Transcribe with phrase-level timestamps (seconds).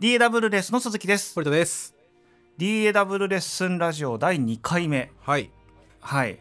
[0.00, 1.94] DAW レッスンの鈴木です堀田です。
[2.58, 5.52] DAW レッスンラジオ第2回目はい。
[6.00, 6.40] はい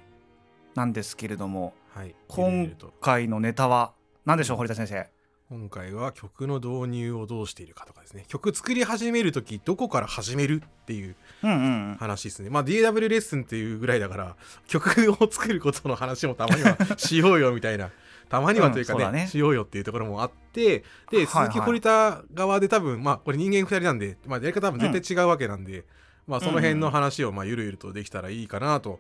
[0.73, 2.15] なんですけれどもはい。
[2.27, 3.93] 今回のネタは
[4.25, 5.07] 何でしょう堀田先生？
[5.51, 8.25] 今回は曲の導入をどうしているかとかですね。
[8.27, 10.63] 曲作り始めるとき、どこから始める？
[10.65, 11.53] っていううんう
[11.93, 12.49] ん話ですね。
[12.49, 14.35] まあ DAW レッスンっていうぐらいだから、
[14.67, 17.91] 曲を作ることの話もたまにはしようよみたいな。
[18.29, 19.27] たまにはというかね,、うんね。
[19.27, 25.85] しようよっていうところもあってではい鈴木堀田側で多分まあこれ人間2人なんで、まあ、やり方は絶対違うわけなんで、
[26.27, 28.99] まあその辺の話をまあゆるゆるとできたらいいかなと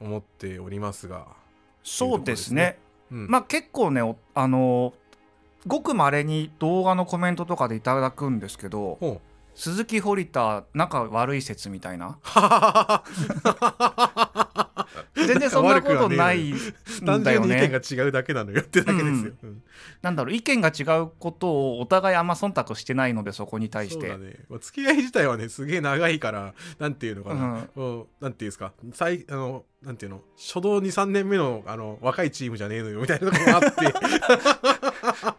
[0.00, 1.26] 思っておりますが、
[1.82, 2.78] そうですね。
[3.10, 4.94] うん、まあ結構ねおあの
[5.66, 9.20] ごくまれに動画のコメントとかでいただくんですけど
[9.54, 12.18] 鈴木堀田仲悪い説みたいな
[15.26, 16.56] 全然そんなことないん
[17.04, 17.48] 単だよね。
[17.48, 19.32] 純に意見が違うだけなのよってだけですよ。
[19.42, 19.62] うん。
[20.00, 24.08] なんだろう意見が違うことをお互いあんま忖度してないのでそこに対して。
[24.08, 24.36] そうだね。
[24.48, 27.66] まあ付き合い自体はねすげえ長いからなんていうのかな。
[27.76, 28.04] うん。
[28.20, 28.72] なんていうんですか。
[28.94, 30.20] 最あのなんていうの？
[30.36, 33.70] 初動23年目のあの若いチームじゃねえのよみたいなところもあって。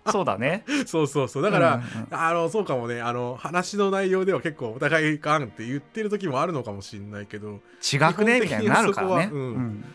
[0.12, 0.66] そうだね。
[0.86, 1.44] そうそうそう。
[1.44, 3.02] だから、うんうんあのそうかもね。
[3.02, 7.62] あの話の内容では結構お互いガンって言ってる時もあるのかもしれないけど。
[7.82, 8.42] 違くね？
[8.42, 9.30] みたいになるからね。
[9.30, 9.86] 基本的にはそこはうん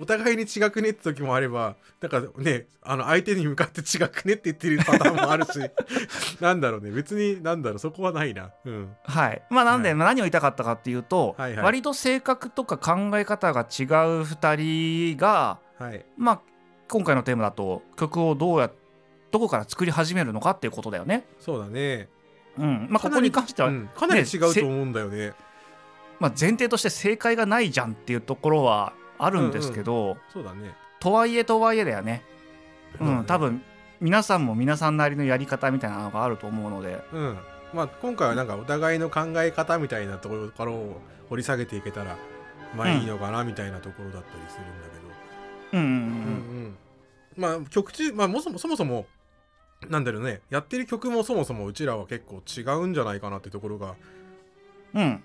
[0.00, 5.58] お互いに違くねって時もあればだからねあの相手に向かって違くねって言ってるパターンもあるし
[6.40, 6.90] なんだろうね。
[6.90, 7.78] 別になんだろう。
[7.78, 8.50] そこはないな。
[8.64, 8.94] うん。
[9.04, 9.42] はい。
[9.50, 9.98] まあなんで、はい。
[9.98, 11.64] 何を言いたかったかっていうと、はいはい。
[11.64, 13.66] 割と性格とか考え方が違う
[14.22, 16.04] 2人がはい。
[16.16, 16.40] まあ
[16.88, 18.70] 今回のテーマだと曲をどうや
[19.32, 21.26] どこから作り始めるのかっていうことだよね。
[21.40, 22.08] そうだね。
[22.58, 22.86] うん。
[22.90, 23.90] まあ、ここに関しては、うん。
[23.94, 25.34] かなり違うと思うんだよね。
[26.18, 30.74] まあ、前提として正解がないじゃんっていうところはあるんですけど、そうだね。
[31.00, 32.22] とはいえとはいえだよね。
[33.00, 33.24] うん、ね。
[33.26, 33.62] 多分
[34.00, 37.38] 皆さんも皆さんなりのやり方みたいなのがあると思うので、うん。
[37.74, 42.16] まあ今回はなんかお互いの考え方みたいなところからを掘り下げていけたら
[42.76, 45.96] まあうんいいのかなみたいなところだったりするんだけど、うんうんうん。
[45.96, 46.02] う
[46.68, 46.76] ん
[47.36, 49.06] まあ曲中まあもそもそもそも
[49.88, 50.40] なんだろうね。
[50.48, 53.94] やってる曲もそもそもうちらは結構違うんじゃないかなってところが
[54.94, 55.22] うん、うん、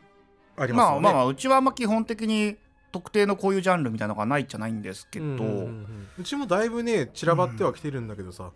[0.57, 0.99] ありますよね。
[0.99, 2.57] まあまあまあうちはあんま基本的に
[2.91, 6.07] 特定のこういうジャンルみたいなのがないじゃないんですけど、うんうんうんうん。
[6.19, 8.51] うちもだいぶね散らばってはきてるんだけどさ、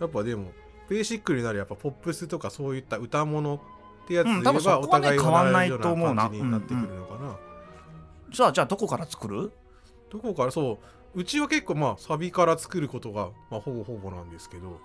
[0.00, 0.52] やっぱでも
[0.88, 3.54] ベーシックになるやっぱポップスとかそういった歌物
[4.04, 6.28] ってやつでうん言えば多分そこはねお互いが変わんないと思うな。
[6.28, 7.36] になってくるのかな。
[8.30, 9.52] じゃあじゃあどこから作る？
[10.10, 10.50] どこから？
[10.50, 10.78] そ
[11.14, 11.20] う。
[11.20, 14.80] うちは結構まあサビから作ることが、まあ、ほぼほぼなんですけど。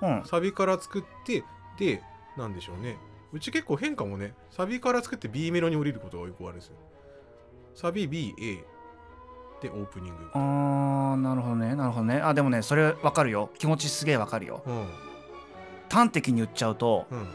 [0.00, 0.22] うん。
[0.24, 1.44] サビから作って
[1.78, 2.02] で
[2.36, 2.96] なんでしょうね。
[3.32, 6.74] うち結構変かもねサビから作って B メロに降りることがよくあるんですよ
[7.74, 8.60] サビ BA
[9.60, 10.30] でオープニング。
[10.34, 12.20] あーなるほどねなるほどね。
[12.22, 13.50] あでもねそれわかるよ。
[13.58, 14.62] 気持ちすげえわかるよ。
[14.66, 14.86] うん。
[15.90, 17.26] 端的に言っちゃうとうん。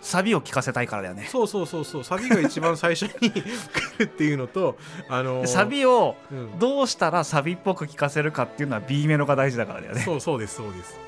[0.00, 1.26] サビを聞かせたいからだよね。
[1.30, 2.04] そうそうそうそう。
[2.04, 3.42] サビが一番最初に 来
[3.98, 4.76] るっていうのと
[5.08, 6.58] あのーでサビをうん。
[6.58, 10.00] どうしたらサビっぽく聞かせるかっていうのは B メロが大事だからだよね。
[10.02, 10.98] そうそうですそうです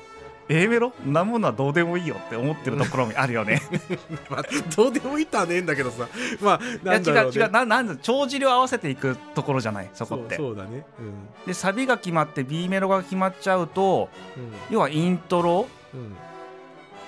[0.53, 0.91] A メロ？
[1.05, 3.61] んなものはどうでもいいよって思ってるところもあるよね。
[4.29, 4.43] まあ
[4.75, 6.07] どうでもいいとはねえんだけどさ。
[6.41, 7.51] まあいやなんだろう、ね、違う違う。
[7.51, 10.35] ななんだ帳尻を合わせていくところじゃないそこって。
[10.35, 10.85] そうだね。
[10.99, 11.13] うん。
[11.47, 14.53] でサビが決まって B メロが決まっちゃうとうん。
[14.69, 16.15] 要はイントロうん。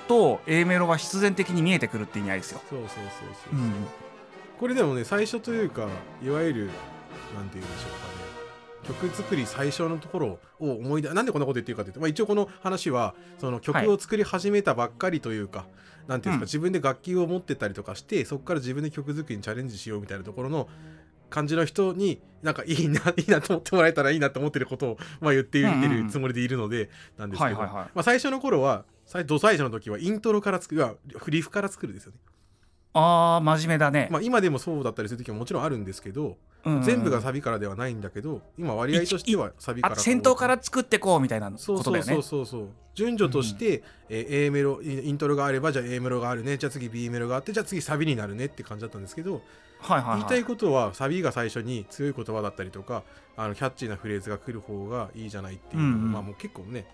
[0.08, 2.62] と A メロが必然的に見えてくるって意味合いですよ。
[2.70, 3.04] そうそうそう
[3.52, 3.74] そうう、ん、
[4.60, 5.88] これでもね最初というか
[6.24, 6.66] いわゆる
[7.36, 8.08] なんて言うんでしょうか。
[8.08, 8.13] ね
[8.84, 15.66] 曲作り最初のところを思い出なんでこんなこと言ってるかというと、まあ、一応この話はその曲を作り始めたばっかりというか、
[16.08, 16.60] なんていうんですか、うん。
[16.60, 20.68] 自分で楽器を持ってたりとかしてそこから自分で曲作りにチャレンジしようみたいなところの
[21.30, 30.86] 感じの人になんかいいな いいなと思ってもらえたらいいなと思ってることを、まあ、言って言ってるつもりでいるのでなんですけど、まあ、最初の頃は最初の時はイントロから作る
[31.18, 32.18] フリフから作るですよね。
[32.94, 42.14] あー真面目だね、まあ、今でもそうだったりする時ももちろんあるんですけど、うんうん全部がサビからではないんだけど今割合としてはサビからあ先頭から作ってこうみたいなそうことだよね。
[42.14, 46.58] そうそうそうそう順序として、えー A メロイントロがあればじゃあ A メロがあるね。
[46.58, 49.42] じゃあ次 B メロがあってじゃあ次サビになるねって感じだったんですけど、
[49.82, 53.04] はいはい、はい、言いたいことはサビが最初に強い言葉だったりとか
[53.36, 56.12] あのキャッチーなフレーズが来る方がいいじゃないっていうのが、うんうん。
[56.14, 56.86] まあもう結構ね、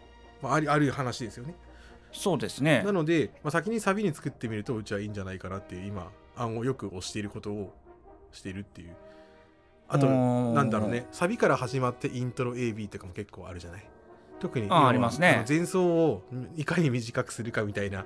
[0.42, 1.54] まあ、ありある話ですよね
[2.12, 2.84] そうですね。
[2.84, 7.74] なので、まあ、先にサビに作ってみるとうちはいいんじゃないかなっていう今案をよく押していることを
[8.32, 8.96] しているっていう。
[9.88, 11.08] あとなんだろうね。
[11.12, 13.86] サビから始まってイントロ AB とかも結構あるじゃない？
[14.40, 15.44] 特にあありますね。
[15.48, 16.24] 前奏を
[16.56, 18.06] いかに短くするかみたいな。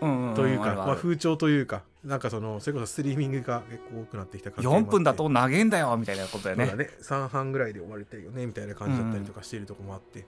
[0.00, 0.34] うんうんうん。
[0.34, 6.66] というか、まあ、風潮というかなんかそのそれこそストリーミングが結構多くなってきた感じもあ4って分だと長えんだよみたいなことだよね。
[6.76, 6.90] ね。
[7.02, 10.24] 3半ぐらいで終わりたいよねみたいな感じだったりとかしているとこもあって、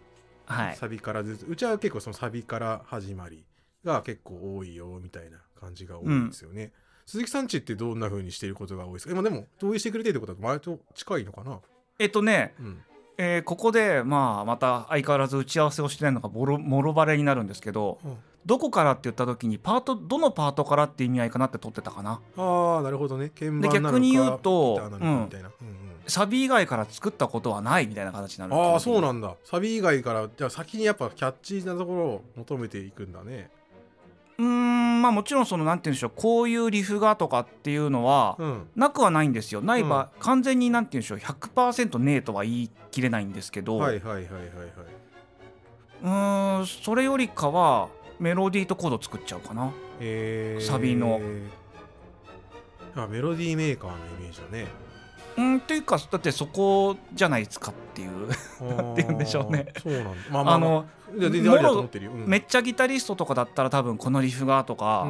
[0.52, 0.76] はい。
[0.76, 1.47] サビからずつ。
[1.49, 3.44] うちは結構そのサビから始まり
[3.85, 6.73] が結構多いよみたいな感じが多いですよね、
[7.06, 9.12] 鈴木さんちってどんな風にしてることが多いですか？
[9.12, 11.61] 今でも同意してくれてるってことは前と近いのかな？
[11.99, 12.82] えっとね、うん。
[13.19, 18.17] えーここでまあまた相変わらず打ち合わせをしてないのがボロもろバレになるんですけどうん
[18.47, 22.21] どこからって言った時にパートどのパートからって意味合いかなって取ってたかな。
[22.37, 23.31] ああなるほどね。
[23.31, 25.01] 鍵盤でなのか逆に言うとうん。
[25.03, 25.29] うん
[26.07, 29.37] サビ以外から作ったことはないみたいな形になるああそうななんだ。
[29.45, 33.51] サビ以外からじゃあ先にやっぱキャッチーなところを求めていくんだね。
[34.39, 38.69] うーんまあもちろんそのなんて言うんでしょうこういうリフがとかっていうのはうん。
[38.75, 39.61] なくはないんですよ。
[39.61, 44.41] ないば、完全になんて言うんでしょう100%ねえとは言い切れないんですけど、はいはいはいはいはい。
[46.03, 47.89] うーんそれよりかは
[48.21, 49.73] メロディーとコード作っちゃうかな。
[49.99, 50.65] えー。
[50.65, 51.21] サビの。
[52.95, 54.69] あメロディーメーカーのイメージだね。
[55.37, 58.29] うんっていうかだってそこじゃないですかっていう。
[58.77, 59.67] なんて言うんでしょうね。
[59.83, 60.11] そうなんだ。
[60.31, 61.29] まあまあ、まあ、あのう
[62.27, 65.09] ん、めっちゃギタリストとかだったら多分このリフがとか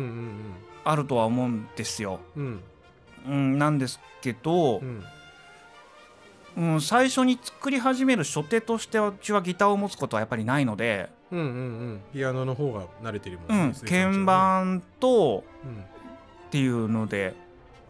[0.85, 2.63] あるとは思うんですよ、うん
[3.27, 5.05] うんうん、なんですけどう、ん
[6.57, 12.01] うん、最初に作り始める初手としてはうちはギターを持つことはやっぱりないので、うんうんうん。
[12.13, 13.69] ピアノの方が慣れてるもうん。
[13.69, 17.35] ん、鈴木さん鍵盤とうんっていうので、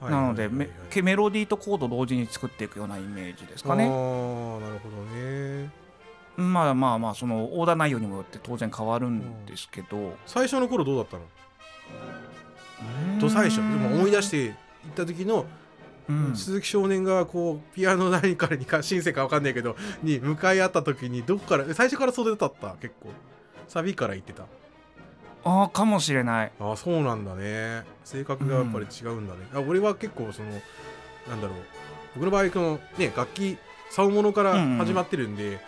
[0.00, 0.58] はいなのではいはい。
[0.58, 3.84] はいメケメロディーとコード同時に作っていくようなイメージですかああね。
[3.84, 5.70] ーなるほどね。
[6.36, 11.22] まあまあまあそのオーダー内容にもよって当然変わるんですけど、最初の頃どうだったの？
[13.14, 13.18] うん。
[13.18, 13.56] と最初？
[13.56, 14.54] でも思い出していっ
[14.94, 15.44] た時の
[16.10, 16.36] うん。
[16.36, 22.76] 鈴木少年がこうピアノ何からにかシンセか分かんないけどに向かい合った時にどこから最初から袖だった？
[22.80, 23.10] 結構。
[23.68, 24.44] サビから言ってた。
[25.44, 26.52] ああかもしれない。
[26.60, 27.84] ああそうなんだね。
[28.04, 30.48] 性格がやっぱり違うんだね、あ俺は結構その
[31.28, 31.56] なんだろう。
[32.16, 33.56] 僕の場合このね楽器
[33.90, 35.60] 竿物から始まってるんで、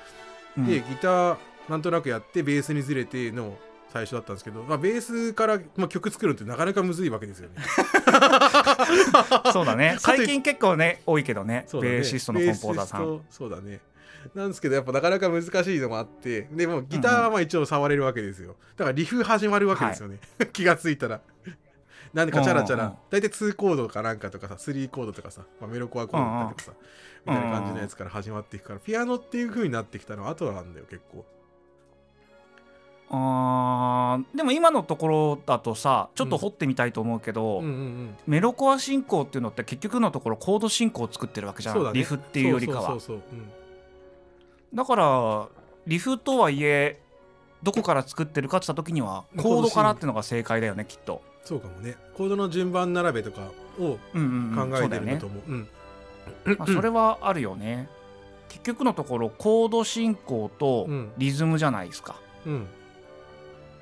[0.58, 0.66] うん。
[0.66, 1.36] でギター
[1.68, 3.56] なんとなくやってベースにずれての
[3.92, 7.56] 最初だったんですけど、まあ、ベースから、まあ、曲作るのってなかなかむずいわけですよね。
[9.52, 9.96] そうだね。
[9.98, 11.66] 最近結構ね多いけどね。
[11.72, 11.80] ね。
[11.80, 13.20] ベーシストのコンポーザーさん。
[13.30, 13.80] そうだね。
[14.34, 18.56] なんですけどやっぱなかなか難しいのもあってでもギターはまあ一応触れるわけですよ。
[18.76, 20.18] だからリフ始まるわけですよね、
[20.52, 21.20] 気がついたら。
[22.12, 22.92] なんでかチャラチャうんうんうん。
[22.92, 26.72] ラ大体2コードかなんかとかさ3コードとかさ、まあ、メロコアコードだったりとかさ
[27.26, 31.24] みたいな感じのやつから始まっていくからピアノっていう風になってきたのは後なんだよ結構
[33.14, 38.16] あーでも今のところだとさちょっと掘ってみたいと思うけど、うんうんうん。
[38.26, 41.90] メロコア進行っていうのって結局のところコード進行を作ってるわけじゃん、ね。
[41.92, 42.88] リフっていうよりかは。
[42.88, 43.50] そうそうそうそう、うん。
[44.74, 45.48] だから
[45.86, 47.00] リフとはいえ
[47.62, 51.96] どこから作ってるかって言った時にはコードからっていうのが正解だよねきっと、そうかもね。
[52.16, 53.42] コードの順番並べとか
[53.78, 54.24] をうんう
[54.56, 55.42] んうん、考えてるんだと思う。
[55.50, 55.68] うん。
[56.46, 57.88] まあ、それはあるよね。
[58.48, 61.12] 結局のところコード進行とうん。
[61.18, 62.16] リズムじゃないですか、
[62.46, 62.66] うん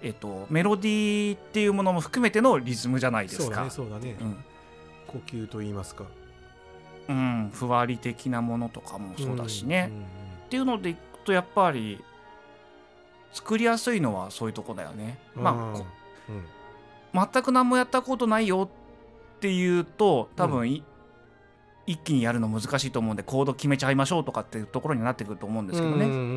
[0.02, 4.16] えっとメロディーっていうものも含めてのリズムじゃないですそうだかねそうだね、
[5.06, 6.04] 呼吸と言いますか。
[7.08, 10.02] うん、うん、ふわり的なものとかもそうだしね、んんん。
[10.02, 10.04] っ
[10.48, 12.02] ていうのでいくとやっぱり
[13.32, 15.18] 作りやすいのはそういうとこだよね。
[15.34, 15.86] まあこ
[16.28, 16.44] うん。
[17.32, 18.70] 全く何もやったことないよ
[19.36, 20.84] っていうと多分い、
[21.86, 26.04] 一気にやるの難しいと思うんでコード決めちゃいましょうとかっていうところになってくると思うんですけどね。
[26.04, 26.30] うんうんうんうん。
[26.30, 26.34] う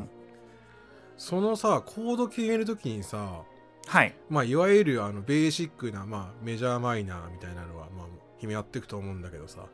[1.21, 3.43] そのさコード決めるときにさ
[3.85, 4.15] はい。
[4.27, 9.67] まあいわゆるあのベーシックな、まあ、メジャーマイナーみたいなのは、まあ、決めやっていくと思うんだけどさ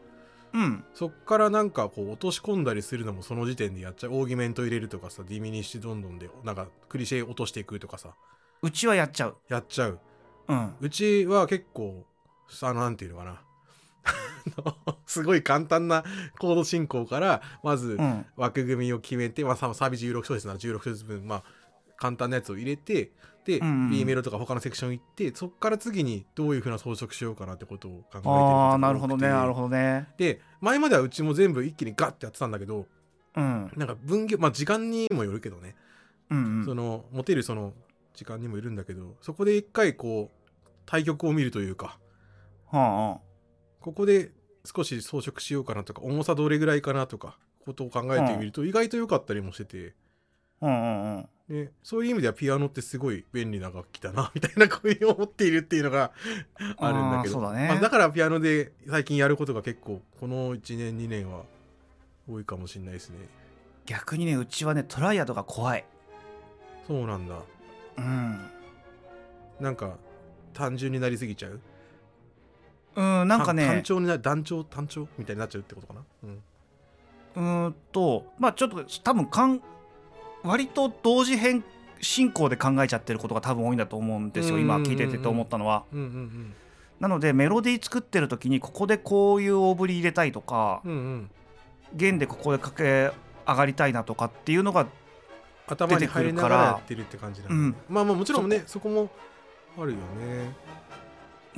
[0.54, 0.84] うん。
[0.94, 8.10] そっからなんかこう落とし込んだりするのもその時点でやっちゃうオーギュメント入れるとかさディミニッシュどんどんでなんかクリシェ落としていくとかさ
[8.62, 9.38] うちはやっちゃう。
[9.48, 10.00] やっちゃう
[10.50, 10.76] うん。
[10.82, 12.04] うちは結構
[12.62, 13.42] あのなんていうのかな
[15.08, 16.04] すごい簡単な
[16.38, 18.26] コード進行からまずうん。
[18.36, 21.44] 枠組みを決めて、まあ、サビ16小節なら16小節分、まあ、
[21.98, 23.12] 簡単なやつを入れて
[23.46, 30.10] で、B メロとか他のセクション行ってそっから次にどういうふうな装飾しようかなってことを考えてるあなるほどね、なるほどね。
[30.18, 32.86] で前まではうちも全部一気にガッてやってたんだけど
[33.36, 33.72] うん。
[33.78, 35.76] なんか分業まあ時間にもよるけどね、
[36.30, 36.66] うん、うん。
[36.66, 37.74] その持てるその
[38.14, 41.98] 時間にもよるんだけどそこで一回こう対局を見るというか
[42.70, 43.22] は
[43.80, 44.32] ここで
[44.76, 49.94] 少し装飾しようかなとか重さどれぐらいかなとかことを考えてみると意外と良かったりもしてて、
[50.62, 50.68] あ。
[50.68, 51.30] うんうんうん。
[51.50, 56.12] でそういう意味ではピアノってすごい便利な楽器だな みたいなこういう思っているっていうのが
[56.78, 61.46] あるんだけどあーそうだねまあだからピアノで最近やることが結構この1年2年は
[62.30, 63.30] 多いかもしれないですね
[63.88, 65.86] 逆にね、うちはね、トライアドが怖い。
[66.86, 67.40] そうなんだ
[67.98, 68.50] うん。
[69.62, 69.98] なんか
[70.54, 71.62] 単純になりすぎちゃう？
[72.98, 73.66] うん、なんかね。
[73.66, 76.02] 単調になる団長単調みたいになっちゃうってことかな？
[76.24, 76.42] うん。
[77.36, 79.62] うーんとまあちょっと多分かん
[80.44, 81.64] 割と同時並
[82.02, 84.62] 進行で考えちゃってることが多分多いんだと思うんですようん。
[84.62, 85.84] 今聞いててと思ったのは。
[85.94, 86.54] うんうん
[87.00, 90.98] なのでメロディー作ってる時にここでこういう大振り入れたいとかうんうん。
[90.98, 91.32] うん
[91.94, 93.12] 弦でここでかけ
[93.48, 94.88] 上がりたいなとかっていうのが
[95.68, 99.10] 頭に入りながらやってるって感じなねうんまあまあもちろんねそこも
[99.78, 100.54] あるよね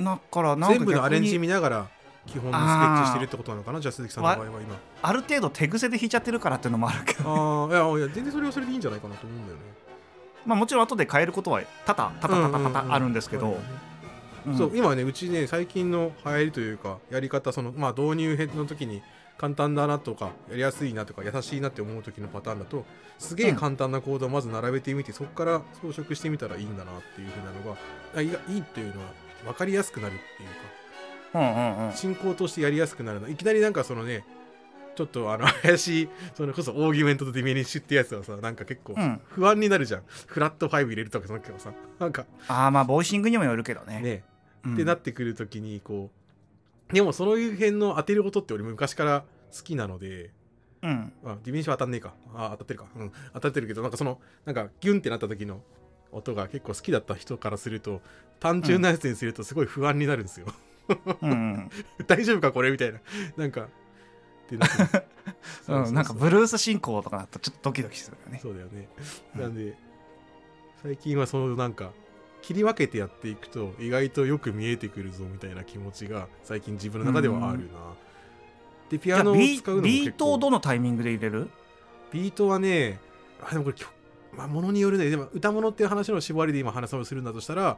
[0.00, 1.88] だからなんか全部のアレンジ見ながら
[2.26, 3.80] 基本のスケッチしてるってことなのかな？
[3.80, 4.78] じゃあ鈴木さんの場合は今。
[5.02, 9.62] ある程度手癖で弾いちゃってるからっていうのもあるけど、ああいやいや全然それはそれでいいんじゃないかなと思うんだよね。
[10.46, 13.58] まあ、もちろん後で変えることは多々多々多々多々あるんですけど、
[14.46, 14.58] うんうん。
[14.58, 19.02] そう今ねうちね最近の流行りというかやり方そのまあ導入編の時に
[19.36, 22.84] 簡単だなとかやりやすいなとか優しいなって思う時のパターンだと
[23.18, 27.78] すげえ簡単なコードをまず並べてみて、そこから装飾してみたらいいんだなっていうふうなのが
[28.16, 29.08] あいいいいっていうのは
[29.44, 30.54] 分かりやすくなるっていうか
[31.32, 31.92] うんうんうん。
[31.94, 33.28] 進行としてやりやすくなるの。
[33.28, 34.24] いきなりなんかそのね
[34.96, 39.20] ちょっとあの怪しいそれこそオーギュメントとディミニッシュってやつはさなんか結構うん。
[39.28, 41.72] 不安になるじゃん、フラット5入れるとかその時はさ。
[41.98, 44.00] なんかああまあボイシングにもよるけどね。
[44.00, 44.24] ね。
[44.64, 44.74] うん。
[44.74, 46.10] ってなってくるときにこ
[46.90, 49.24] うでもその辺の当てる音って俺も昔から
[49.56, 50.30] 好きなので
[50.82, 51.12] うん。
[51.24, 52.14] あディミニッシュは当たんねえか。
[52.34, 52.86] あ当たってるか。
[52.96, 53.12] うん。
[53.34, 55.62] 当たってるけどなんかそのなんかギュンってなった時の
[56.12, 58.02] 音が結構好きだった人からすると
[58.40, 60.46] 単純なやつにするとすごい不安になるんですよ、
[61.22, 61.30] うん。
[61.30, 61.70] うん。
[62.08, 63.00] 大丈夫かこれみたいな。
[63.36, 63.66] なんかっ
[64.48, 64.66] てな
[65.68, 65.94] うん。
[65.94, 68.40] なんかブルース進行とかだとちょっとドキドキするよね。
[68.42, 68.88] そうだよね。
[69.36, 69.40] うん。
[69.42, 69.76] なんで
[70.82, 71.92] 最近はそのなんか
[72.42, 77.94] 切り分けてやっていくと意外とよく見えてくるぞみたいな気持ちが最近自分の中ではあるな、
[78.88, 81.50] でピアノを使うのもビートをどのタイミングで入れる？
[82.10, 82.98] ビートはね
[83.42, 83.90] あでもこれ曲
[84.34, 85.10] まあものによるね。
[85.10, 87.76] でも歌物っていう話の縛りで今話をするんだとしたら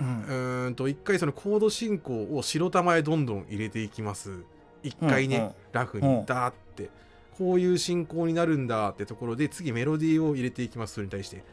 [0.00, 4.44] ううんと一回そのコード進行を白玉へどんどん入れていきます。
[4.82, 5.52] 一回ね、うんうん。
[5.72, 6.18] ラフうん。
[6.20, 6.90] にダーって。
[7.36, 10.94] こういう進行になるんだってところで次メロディーを入れていきます。
[10.94, 11.44] それに対して。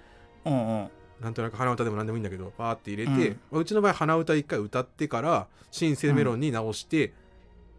[0.45, 0.89] うんうん。
[1.21, 3.39] なんとなく鼻歌でも何でもいいんだけどバーって入れて、うん。
[3.51, 7.13] まあうちの場合鼻歌一回歌ってからシンセメロンに直して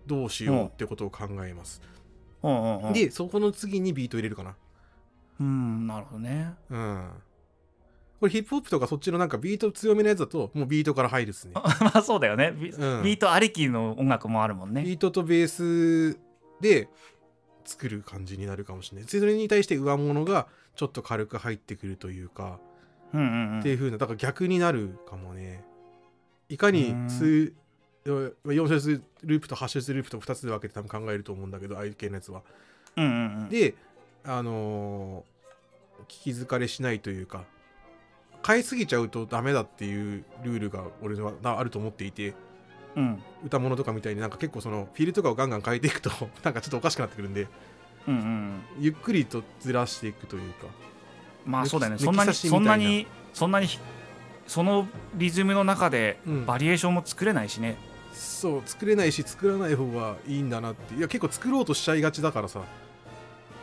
[0.07, 1.83] どうしようってことを考えます、
[2.43, 2.93] うんうんうん。
[2.93, 4.55] でそこの次にビート入れるかな。
[5.41, 6.55] うんなるほどね。
[6.71, 7.11] うん
[8.19, 12.53] これヒップホップとかそっちのなんかビート強めのやつだともうビートから入るっすね、 まあそうだよね。
[12.53, 13.03] ビ,、うん。
[13.03, 14.83] ビートありきの音楽もあるもんね。
[14.83, 15.49] ビートとベー
[16.15, 16.19] ス
[16.61, 16.89] で
[17.65, 19.09] 作る感じになるかもしれない。
[19.09, 20.47] それに対して上物が
[20.77, 22.59] ちょっと軽く入ってくるというか、
[23.13, 23.61] うんうんうん。
[23.61, 25.65] っていう風なだから逆になるかもね。
[26.49, 27.11] いかにうん。
[27.11, 27.53] 数
[28.05, 32.43] 4節ループと8節ループと2つで分けて多分考えると思うんだけどああいう系のやつは。
[32.97, 33.49] うんうんうん。
[33.49, 33.75] で
[34.25, 35.37] あのー
[36.09, 37.45] 聞き疲れしないというか
[38.47, 42.35] 変えすぎちゃうとダメだっていうルールが俺はなあると思っていて
[42.95, 43.23] うん。
[43.45, 46.11] 歌物とかみたいになんか結構そのフィールとかをガンガン変えていくと
[46.45, 47.49] なんかちょっとおかしくなってくるんで
[48.07, 48.61] うんうん。
[48.79, 50.67] ゆっくりとずらしていくというか
[51.45, 51.99] まあそうだよね。
[51.99, 53.69] そんなにそんなにそんなに
[54.47, 56.47] そのリズムの中でうん。
[56.47, 57.77] バリエーションも作れないしね、
[58.13, 60.95] そう作れないし作らない方がいいんだなって。
[60.95, 62.63] いや結構作ろうとしちゃいがちだからさ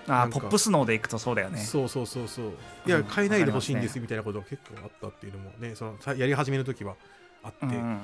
[0.07, 1.59] あポップスノーでいくとそうだよね。
[1.59, 2.51] そうそうそうそう。
[2.85, 6.95] いやうん変えないでほしいんですみたいなことが結構あったっていうのもねそのさやり始めの時は
[7.43, 7.99] あって、うんうんうん。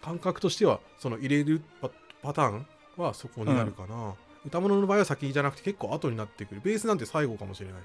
[0.00, 1.90] 感覚としてはその入れるパ
[2.22, 4.14] パターンはそこになるかな、
[4.46, 6.60] 歌物の場合は先じゃなくて結構後になってくる。
[6.62, 7.82] ベースなんて最後かもしれない、へ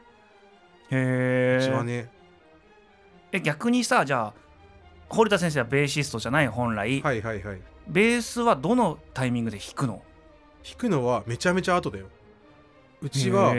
[0.91, 2.09] えうちはね。
[3.31, 4.33] え逆にさじゃあ
[5.07, 7.61] 堀田先生はベーシストじゃない本来、はいはいはい。
[7.87, 10.03] ベースはどのタイミングで弾くの？
[10.63, 12.07] 弾くのはめちゃめちゃ後だよ
[13.01, 13.51] うちは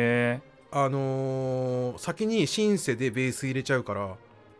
[0.73, 4.17] あのー先にシンセでベース入れちゃうから。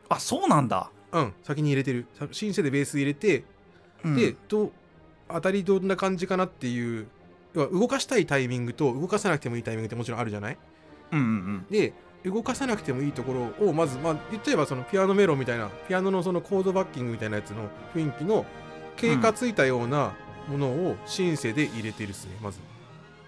[0.09, 2.07] あそうなんだ、うん先に入れてる。
[2.19, 3.45] さシンセでベース入れて、
[4.05, 4.17] うん。
[4.17, 4.73] でどう
[5.29, 7.07] 当たりどんな感じかなっていう
[7.55, 10.59] 要は動かしたいタイミングと動かさなくてもいいタイミングってもちろんあるじゃない？
[11.13, 11.93] うんうんで
[12.25, 18.45] 動かさなくてもいいところをまずまあ言っちゃえばそのピアノメロみたいなピアノのそのコードバッキングみたいなやつの雰囲気の
[18.97, 20.13] 経過ついたような
[20.49, 22.59] ものをシンセで入れてるっすねまず。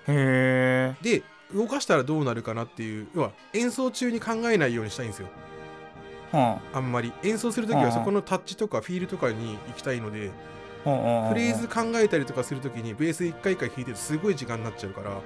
[0.09, 0.15] うん。
[0.15, 0.97] へえ。
[1.01, 1.23] で
[1.55, 5.29] 動かしたらどうなるかなっていう要は演奏中に考えないようにしたいんですよ。
[6.33, 6.81] はあ。
[6.81, 7.13] んまり。
[7.23, 10.31] 演奏するときうんはそこのタッチとかフィールとかに行きたいので
[10.85, 15.21] あはあフレーズ考えたりとかするときにベース一回一回弾いてるとすごい時間になっちゃうから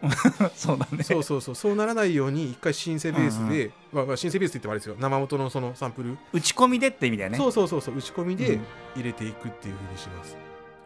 [0.54, 1.02] そうだね。
[1.02, 1.54] そうそうそう。
[1.54, 4.96] そうならないように一回シンセベースで、まあまあ、シンセベースって言ってもあれですよ。
[4.98, 7.36] 生音のそのサンプル、打ち込みでって意味だよね。
[7.38, 7.96] そうそうそうそう。
[7.96, 8.64] 打ち込みでうん。
[8.96, 10.36] 入れていくっていう風にします、へ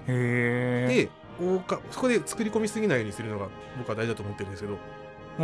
[0.09, 0.87] え。
[0.89, 1.11] で
[1.41, 3.49] 大かそこで作り込みすぎないようにするのが
[3.79, 4.75] 僕は大事だと思ってるんですけど。
[4.75, 4.79] うん
[5.39, 5.43] う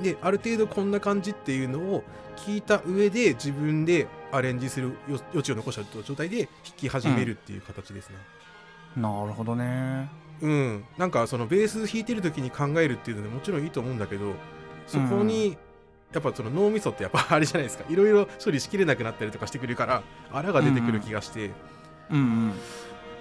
[0.00, 0.02] ん。
[0.02, 2.04] である程度こんな感じっていうのを
[2.36, 8.16] 聞いた上で自分でアレンジする余余地を残した状態で弾き始めるっていう形ですね。
[8.96, 10.08] なるほどね。
[10.42, 14.32] うん、なんかそのベース弾いてる時に考えるっていうのでもちろんいいと思うんだけど
[14.86, 15.58] そこに
[16.14, 17.84] やっぱその脳みそってやっぱあれじゃないですか。
[17.88, 21.50] いろいろ処理しきれなくなったりとかしてくるからあらが出てくる気がして、
[22.10, 22.52] うんうん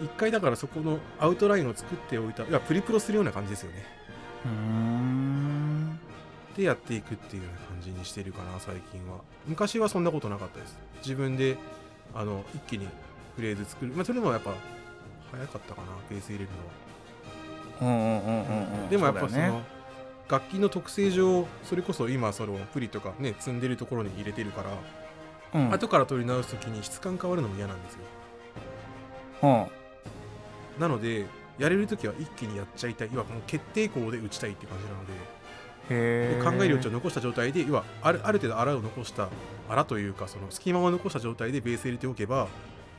[0.01, 3.85] 一回だからそこのアウトラインを作っておいたいやプリプロするような感じですよね。
[4.45, 5.99] うーん。
[6.55, 9.19] でやっていくっていうような感じにしてるかな最近は。
[9.47, 10.77] 昔はそんなことなかったです。
[11.01, 11.57] 自分で
[12.13, 12.87] あの一気に
[13.35, 13.93] フレーズ作る。
[13.93, 14.53] まあそれもやっぱ
[15.31, 16.73] 早かったかなベース入れるのは。
[17.81, 18.89] うんうんうんうんうん。
[18.89, 19.79] でもやっぱそのね。
[20.29, 24.63] 楽器の特性上それこそ今そのプリとかね積んでるところに入れてるか
[25.53, 25.73] ら、うん。
[25.73, 27.99] 後から取り直す時に質感変わるのも嫌なんですよ。
[29.43, 29.78] うん
[30.79, 31.25] なので
[31.57, 33.09] やれる時は一気にやっちゃいたい。
[33.11, 35.39] 要はもう決定校で打ちたいって感じなので。
[35.89, 39.27] で考える余地を残した状態で要はあるある程度あらを残した
[39.67, 42.47] あらというかその隙間を残した状態でベース入れておけば、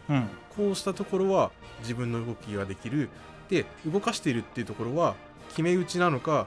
[0.08, 3.08] うん、こうしたところは自分の動きができる。
[3.48, 5.14] で動かしているっていうところは
[5.50, 6.46] 決め打ちなのか、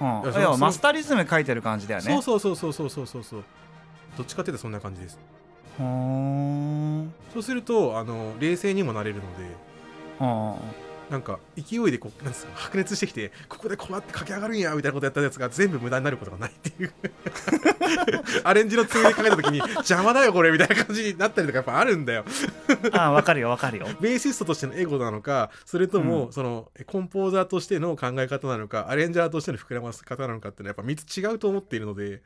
[0.00, 2.06] うん、要はマスタリズム書いてる感じだよね。
[2.06, 3.44] そうそうそうそうそうそうそう
[4.16, 5.18] どっちかっていうとそんな感じです。
[5.78, 5.84] そ
[7.40, 9.66] うするとあの冷静にもなれるので。
[11.10, 16.92] なんか勢いでこうなんですか白熱してきてここでこうやって駆け上がるんやみたいなことやったやつが全部無駄になることがないっていう。
[18.42, 22.24] アレンジのつもりで考えた時に邪魔だよこれみたいな感じになったりとかやっぱあるんだよ。
[22.92, 23.86] あ分かるよ分かるよ。
[24.00, 26.32] ベーシストとしてのエゴなのかそれとも、うん。
[26.32, 32.22] そのコンポーザーとしての考え方なのかアレンジャーとしての膨らませ方なのかっていうのはやっぱ3つ違うと思っているので、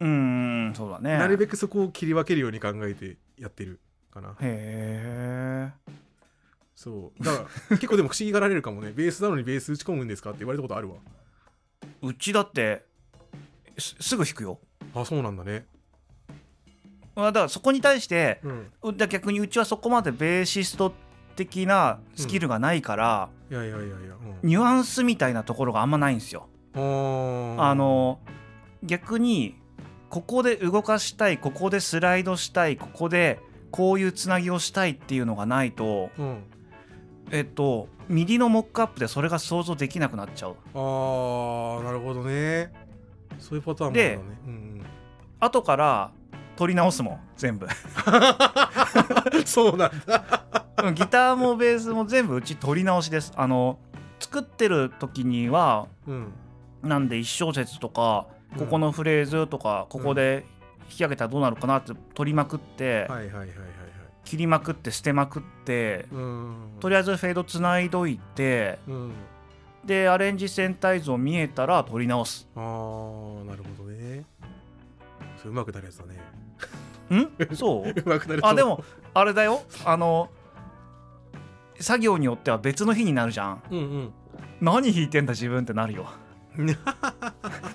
[0.00, 1.16] うんそうだね。
[1.16, 3.80] なるべくそこを切り分けるように考えてやってる
[4.12, 4.36] かな。
[4.40, 6.07] へえ
[6.78, 7.24] そう。
[7.24, 8.92] だから結構でも不思議がられるかもね。
[8.94, 10.94] ベースなのにベース打ち込むんですかって言われたことあるわ。
[12.02, 12.84] うちだって
[13.76, 14.60] すすぐ弾くよ。
[14.94, 15.66] あそうなんだね。
[17.16, 18.40] まあだからそこに対して
[18.82, 18.96] うん。
[18.96, 20.94] だ逆にうちはそこまでベーシスト
[21.34, 23.96] 的なスキルがないから、いやいやいやいや、
[24.42, 26.46] うん、ニュアンスみたいなところがあんまないんですよ。
[26.74, 26.78] あ
[27.74, 28.20] の
[28.84, 29.56] 逆に
[30.10, 33.40] ここで動かしたいここでスライドしたいここで
[33.72, 36.44] こういうつなぎをしたいっていうのがないとうん
[37.30, 40.56] えっとミディのモックアップでそれが想像できなくなっちゃう。
[40.74, 42.72] あーなるほどね。
[43.38, 44.82] そういうパターンもあるんだねうん
[45.40, 46.10] 後から
[46.56, 47.66] 録り直すもん全部。
[47.66, 50.68] うん、そうなんだ。
[50.82, 53.32] うんギターもベースも全部うち録り直しです。
[53.36, 53.78] あの
[54.20, 56.32] 作ってる時にはうん。
[56.82, 60.44] なんで1小節とかここのフレーズとかここで
[60.90, 63.48] 引き上げたらどうなるかなって録りまくって、はいはいはい
[64.28, 66.54] 切りまくって捨てまくってうん。
[66.80, 69.12] とりあえずフェードつないどいてうん。
[69.86, 72.46] でアレンジ全体像見えたら取り直す。
[72.54, 74.24] あーなるほどね。
[75.38, 77.22] それうまくなるやつだね。
[77.22, 77.30] ん？
[77.56, 77.88] そう？
[77.88, 79.62] うまくなるとあでもあれだよ。
[79.86, 80.28] あの
[81.80, 83.62] 作業によっては別の日になるじゃん。
[83.70, 84.12] うんうん。
[84.60, 86.06] 何弾いてんだ自分ってなるよ。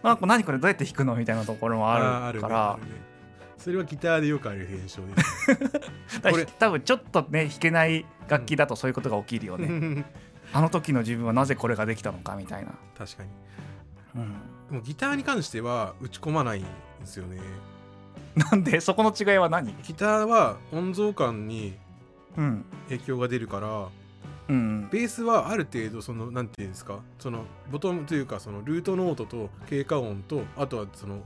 [0.03, 1.15] なんか何これどうやって弾くの？
[1.15, 2.73] みたいなところもあるねから。
[2.73, 3.12] あるね
[3.63, 5.13] それはギターでよくある現象で
[6.07, 6.45] す だこれ。
[6.45, 10.05] 多分ちょっとね弾けない楽器だとそういうことが起きるよね、
[10.53, 13.29] あの時の自分はなぜこれができたのかみたいな、確かに。
[14.15, 14.31] うん、
[14.69, 16.67] でもギターに関しては打ち込まないんで
[17.05, 17.39] すよね。
[18.35, 18.81] なんで？
[18.81, 19.73] そこの違いは何？
[19.83, 21.75] ギターは音像感に
[22.37, 22.65] うん。
[22.89, 23.87] 影響が出るから
[24.49, 24.89] うん。
[24.91, 26.99] ベースはある程度そのなんていうんですか？
[27.19, 31.21] そのボトムというかそのルートノートと経過音とあとはその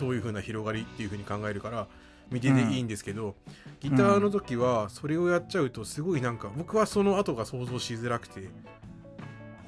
[0.00, 1.86] どういう風な広がりっていう風に考えるから
[2.30, 3.34] 見てでいいんですけど、
[3.80, 8.48] ギターの時はそれをやっちゃうとすごいなんか僕はその後が想像しづらくて。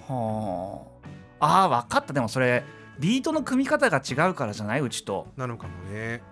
[0.09, 0.85] は
[1.40, 1.64] あ。
[1.64, 2.12] あー分かった。
[2.12, 2.64] でもそれ
[2.99, 4.81] ビートの組み方が違うからじゃない？
[4.81, 5.27] うちと。
[5.37, 6.23] なのかもね。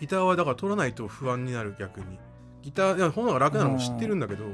[0.00, 2.18] ギターはだから取らないと不安になる逆に。
[2.62, 4.44] ギターいや本来が楽なのも知ってるんだけど、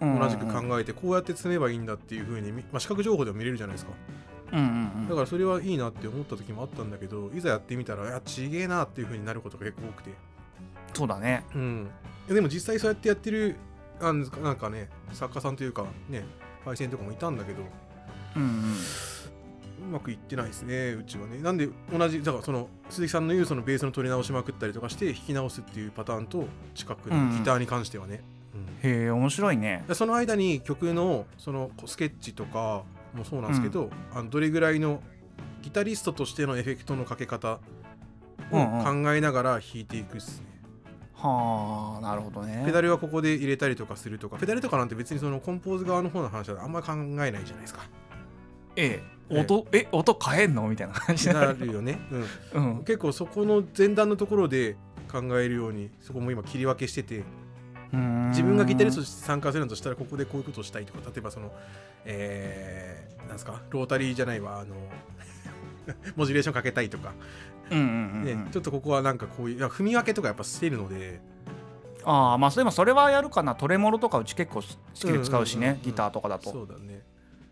[0.00, 3.92] 同じく考えてこうやって積めばいいんだっていう風にみまあ、視覚情報でも見れるじゃないですか
[4.52, 4.62] うんう
[5.04, 10.10] んだからそれはいいなって思った時もあったんだけどいざやってみたらいやちげえなっていう風になることが結構多くて。
[10.94, 11.44] そうだね。
[11.54, 11.88] うん。
[12.28, 13.56] でも実際そうやってやってる
[14.00, 16.24] あんなんかね作家さんというかね
[16.64, 17.62] パイセンとかもいたんだけど
[18.36, 18.74] うんうん。
[19.80, 21.38] うまくいってないですねうちはね。
[21.38, 28.22] なんで同じだからその鈴木さんの言うそのベースの取り直しまくったりとかして弾き直すっていうパターンと近くうんギターに関してはね、
[28.82, 28.90] うん。
[28.90, 29.84] へえ面白いね。
[29.86, 32.82] でその間に曲のそのスケッチとか
[33.14, 35.00] もそうなんですけど、あのどれぐらいの
[35.62, 37.58] ギタリストとしてのエフェクトのかけ方を
[38.52, 39.02] うんうん。
[39.04, 40.46] 考えながら弾いていくっすね、
[41.14, 42.62] はあなるほどね。
[42.64, 47.82] ペダルはここで入れたりとかするとかペダルとかなんて別にそのコンポーズ側の方の話はあんまり考えないじゃないですか。
[48.76, 49.18] ええ。
[49.30, 52.00] 音え音変えんのみたいな感じにななるるよね、
[52.54, 52.84] う、うんん。
[52.84, 54.76] 結構そこの前段のところで
[55.12, 57.24] 考えるようにそこも今切り分けしてて
[57.92, 61.52] 自分がギタリストとして参加するとしたらここでこういうことをしたいとか例えばその
[62.04, 63.62] えー、なんですか？
[63.70, 64.74] ロータリーじゃないわあの
[66.16, 67.12] モジュレーションかけたいとか、
[67.70, 68.50] うんうんうんねうん。
[68.50, 71.20] ちょっとここはなんかこういう踏み分けとかやっぱしてるので。
[72.04, 73.54] ああまあでもそれはやるかな。
[73.54, 75.78] トレモロとかうち結構好きで使うしうんうんうんうん。
[75.78, 76.50] ねギターとかだと。
[76.50, 77.02] そうだね、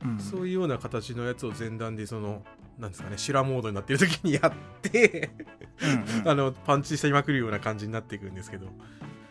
[0.05, 0.19] うん。
[0.19, 2.43] そういうような形のやつを前段でその
[2.79, 5.31] なんですかね修羅モードになってる時にやって
[5.83, 6.29] うんうん。
[6.29, 8.67] あのパンチしてまくるような感じになっていくんですけど、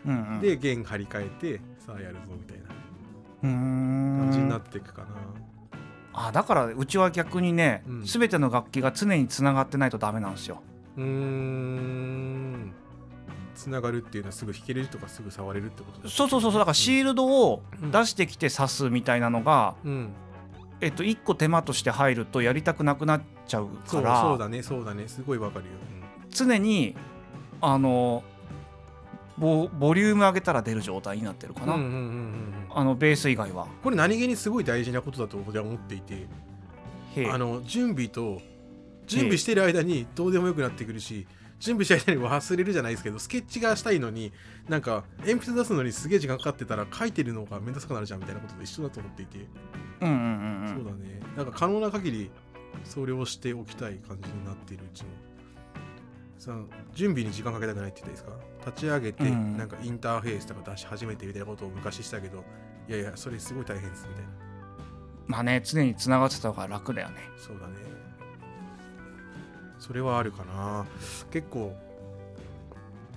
[0.06, 0.40] うんうん。
[0.40, 2.66] で弦張り替えてさあやるぞみたいな。
[3.42, 5.08] 感じになっていくかな、
[6.12, 8.04] あだからうちは逆にね、うん。
[8.04, 10.62] 全ての楽器が常につながってないとダメなんですよ。
[10.96, 12.72] うーん。
[13.54, 16.60] つながるっていうのはすぐ弾けるとかすぐ触れるってことですそうそうそうそう。
[16.60, 20.10] だからシールドをうん出してきて刺すみたいなのが、うん。
[20.80, 25.08] えっと、1個手間として入るとやりたくなくなっちゃうからそうだねそうだね。
[25.08, 25.70] すごいわかるよ、
[26.30, 26.94] 常に
[27.62, 28.24] あの
[29.38, 32.04] ボボリューム上げたら出る状態になってるかな、うんうんうんうんうん。
[32.04, 33.66] うんあのベース以外は。
[33.82, 36.26] これ何気にすごい大事なことだと僕は思っていて。
[37.32, 38.42] あの準備と
[39.06, 41.26] 準備してる間にどうでもよくなってくるし
[41.58, 44.34] 準備した間に忘れるじゃないですけどスケッチがしたいのに
[44.68, 49.38] なんか鉛筆出すのにすげえ時間かかってたら書いてるのがめんどくさくなるじゃんみたいなことと一緒だと思っていて、
[50.02, 50.74] うんうんうんうん。
[50.74, 51.20] そうだね。
[51.38, 52.30] なんか可能な限り
[52.84, 55.06] それをしておきたい感じになっているうちの。
[56.36, 56.54] さ
[56.92, 58.55] 準備に時間かけたくないって言ったらいいですか？
[58.66, 59.56] 立ち上げて、うん。
[59.56, 62.44] なんかインターフェースとか出し始めてみたいなことを昔したけど
[62.88, 64.30] いやいやそれすごい大変ですみたいな。
[65.26, 67.16] まあね常につながってた方が楽だよね。
[67.36, 67.74] そうだね。
[69.78, 70.84] それはあるかな。
[71.30, 71.76] 結構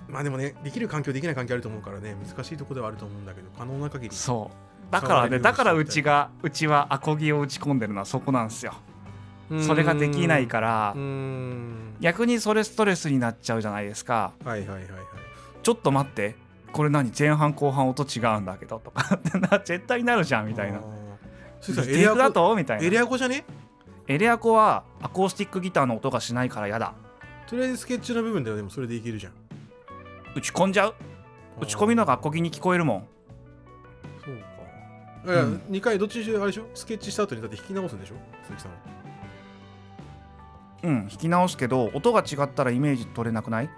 [0.08, 4.92] まあでもねできる環境できない環境あると思うからね難しいところではあると思うんだけど可能な限りそう。
[4.92, 8.74] だからねだからうちがうちはアコギを打ち込んでるのはそこなんですよ。
[9.66, 10.94] それができないから。
[12.00, 14.32] 逆にそれストレスになっちゃうじゃないですか。
[14.44, 14.90] はいはいはいはい
[15.62, 16.36] ちょっと待って。
[16.72, 17.10] これ何？
[17.16, 19.18] 前半後半音違うんだけどとか。
[19.64, 20.80] 絶対なるじゃんみたいな。
[21.86, 22.56] エレアコと？
[22.56, 22.86] みたいな。
[22.86, 23.44] エレアコじゃね？
[24.06, 26.94] エレアコはアコースティックギターの音がしないからやだ。
[27.46, 29.32] とりあえずスケッチの部分ではでもそれでいけるじゃん。
[30.36, 30.94] 打ち込んじゃう？
[31.60, 33.06] 打ち込みのがアコギに聞こえるもん。
[34.24, 34.36] そう
[35.26, 35.32] か。
[35.32, 35.62] いや、うん。
[35.70, 36.66] 2回どっちにしろあれでしょ？
[36.74, 38.14] スケッチした後にだって弾き直すんでしょ？
[38.44, 38.78] 鈴木さんは。
[40.82, 43.70] うん弾き直すけど音が違ったらイメージ取れなくない、あ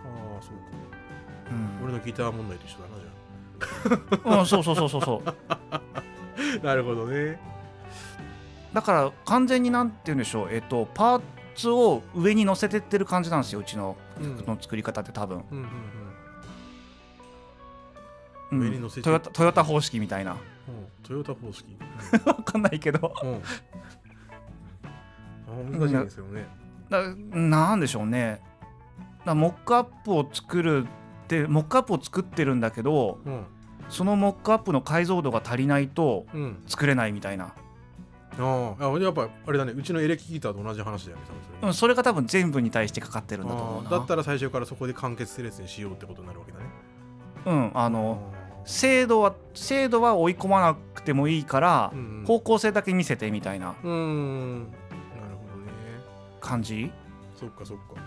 [1.82, 5.34] 俺のギター問題と一緒だなじゃうん、そうそうそうそうそう。
[5.48, 5.80] あ
[6.62, 7.40] なるほどね。
[8.72, 10.48] だから完全になんて言うんでしょう。
[10.50, 11.22] えっとパー
[11.54, 14.36] ツを上に乗せてってる感じなんですようちのうん。
[14.36, 15.64] 服の作り方って多分、うんうん
[18.52, 18.58] うん。
[18.60, 18.68] うん。
[18.68, 19.02] 上に乗せて。
[19.02, 20.32] トヨタトヨタ方式みたいな。
[20.32, 20.38] うん。
[21.02, 21.76] トヨタ方式。
[22.24, 23.12] わかんないけど。
[23.22, 23.26] う
[25.76, 26.46] ん、難しいんですよね。
[26.88, 28.40] だなんでしょうね。
[29.24, 30.86] だモックアップを作る
[31.40, 33.44] ってモックアップを作ってるんだけどうん
[33.88, 37.52] そのモックアップの解像度が足りないとうん作れないみたいな、
[38.38, 39.72] あああやっぱあれだね。
[39.76, 41.58] うちのエレキギターと同じ話だよね多分それね。
[41.62, 46.64] うん、それが多分全部に対してかかってるんだと思うだったら最初からそこで完結するやつにしようってことになるわけだね。
[47.44, 48.32] うんあの
[48.64, 52.24] 精度は精度は追い込まなくてもいいからう、ん。
[52.26, 54.58] 方向性だけ見せてみたいなうんうん。
[54.60, 54.70] なる
[55.52, 55.72] ほどね。
[56.40, 56.90] 感じ？
[57.38, 58.00] そっかそっか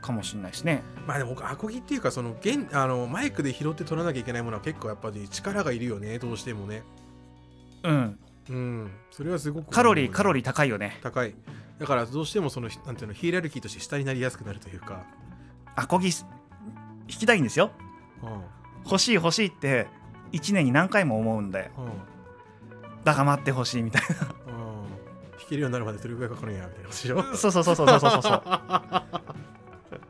[0.00, 0.82] かもしれないですね。
[1.06, 6.82] まあでも僕アコギっていうかその現あのマイクで拾って取らなきゃいけないものは結構やっぱり力がいるよねどうしてもね。
[7.82, 8.18] うん。
[8.48, 8.90] うん。
[9.10, 9.70] それはすごく。
[9.70, 10.98] カロリーカロリリー高いよね。
[11.02, 11.34] 高い。
[11.78, 15.04] だからどうしてもそのなんていうのヒエラルキーとして下になりやすくなるというか。
[15.76, 16.26] アコギ弾
[17.06, 17.70] きたいんですよ。
[18.22, 18.42] うん。
[18.84, 19.86] 欲しい欲しいって
[20.32, 21.70] 1年に何回も思うんで。
[21.78, 21.90] うん。
[23.04, 24.16] だが待ってほしいみたいうん。
[24.16, 27.16] 弾けるようになるまでどれぐらいかかるんやみたいな話でしょ。
[27.16, 28.42] なそうそうそうそうそうそうそう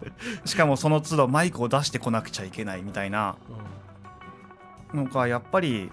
[0.45, 3.37] しかもその都度マイクを出してこなくちゃいけないみたいな。
[4.95, 5.91] のがやっぱり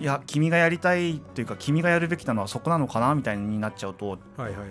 [0.00, 4.68] いや君がやりたいっていうか君がやるべきなのはそこなのかなみたいになっちゃうとはいはいはいはい。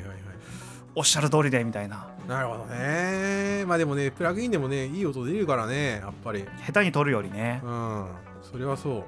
[0.97, 2.08] おっしゃる通りでみたいな。
[2.28, 3.65] なるほどね。
[3.67, 6.45] まあでもねプラグインでもねいい音出るからねやっぱり。
[6.65, 7.62] 下手に撮るよりね。
[7.63, 8.06] うん。
[8.41, 9.04] それはそう。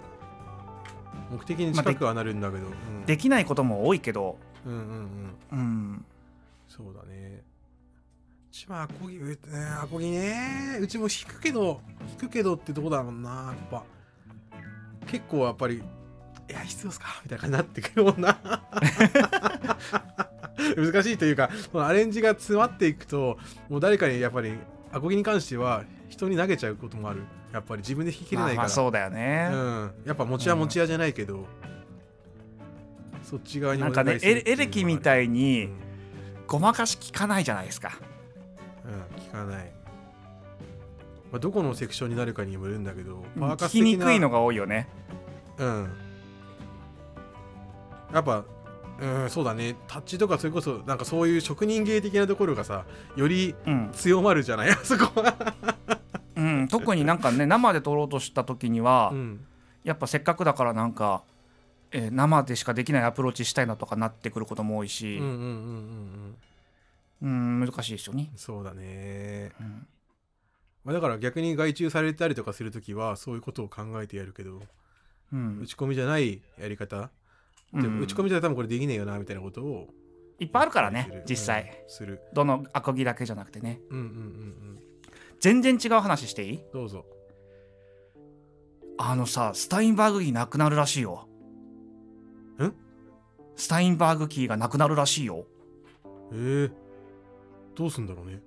[1.31, 4.37] 目的に近くはなるんだけど、うん、できないことも多いけど。
[4.65, 4.79] うんうん
[5.51, 5.59] うん。
[5.59, 6.05] うん。
[6.67, 7.01] そうだ
[8.57, 9.37] ちはアコギ、うね、
[9.79, 10.79] アコギね。
[10.81, 11.79] うちも弾くけど
[12.17, 13.83] 弾くけどってとこだもんなやっぱ。
[15.05, 15.81] 結構やっぱりい
[16.51, 17.05] や必要っすか？
[17.23, 18.39] みたいな感じになってくるもんな。
[20.75, 23.37] 難しいというかそのアレンジが詰まっていくと
[23.69, 24.53] もう誰かにやっぱり
[24.91, 27.21] アコギに関しては人に投げちゃうこともある。
[27.53, 31.47] やっぱり自分で弾ききれまあないから、まあそうだよね、うん、やっぱ持ち屋持ち屋じゃないけど、
[33.23, 35.73] そっち側になんかねエレキみいたいにうん。
[36.47, 37.99] ごまかし聞かないじゃないですか
[38.87, 39.71] うん、聞かない。
[41.31, 44.87] まあ、どこのセクションになるかにもよるんだけど、パーカ聞きにくいのが多いよね。
[45.57, 45.89] うん。
[48.13, 48.45] やっぱ、
[48.99, 49.75] うんそうだね。
[49.87, 54.69] タッチとかそれこそなんかそういう職人芸的なところがさよりうん、強まるじゃない？
[54.71, 55.35] あそこは、
[56.35, 59.45] うん、特になんかね生で撮ろうとした時には、うん、
[59.83, 61.21] やっぱせっかくだからなんか、
[61.91, 65.17] えー生でしかできないアプローチしたいなとかなってくることも多いし。
[65.17, 66.35] うんうんうんうんうん
[67.21, 68.31] うん難しいですよね。
[68.35, 69.87] そうだね、うん。
[70.83, 74.61] まあ、だから逆に外注されたりとかするときはそういうことを考えてやるけど
[75.33, 75.59] うん。
[75.61, 77.09] 打ち込みじゃないやり方、
[77.73, 77.81] うん。
[77.81, 79.87] でも打ち込みじゃ多分これできねえよなみたいなことを
[80.39, 82.21] いっぱいあるからね実際、うんする。
[82.33, 83.79] どのアコギだけじゃなくてね。
[83.89, 84.15] うんうんうんう
[84.75, 84.79] ん。
[85.39, 86.59] 全然違う話していい？
[86.71, 87.05] どうぞ。
[88.99, 91.27] あのさスタインバーグキーなくなるらしいよ。
[92.59, 92.73] ん
[93.55, 95.45] スタインバーグキーがなくなるらしいよ。
[96.31, 96.71] えー、
[97.77, 98.41] どうすんだろうね。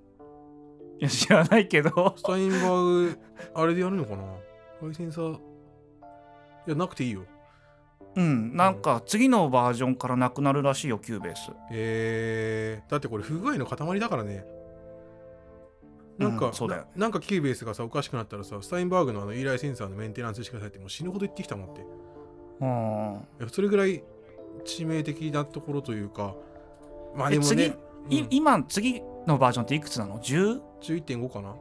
[0.99, 2.13] いや知らないけど。
[2.17, 3.19] スタインバーグ
[3.55, 4.23] あれでやるのかな？
[4.83, 5.35] ライセンサー。
[5.35, 5.39] い
[6.67, 7.23] やなくていいよ。
[8.13, 11.51] うんなんか次のバージョンからなくなるらしいよキューベース。
[11.71, 14.45] えー、だってこれ不具合の塊だからね。
[16.17, 16.87] なんか、うんそうだよ。
[16.95, 21.79] ななんかキューベースがさおかしくなったらさスタインバーグのあの eライセンサーのメンテナンスしてくださいってもう死ぬほど言ってきたもんって。
[21.79, 21.83] い
[22.59, 23.13] うん。
[23.39, 24.03] やそれぐらい
[24.65, 26.35] 致命的なところというか。
[27.15, 27.77] まあでもね、
[28.09, 28.27] いうん。
[28.29, 30.61] 今次のバージョンっていくつなの？10?
[30.81, 31.55] 11.5かな。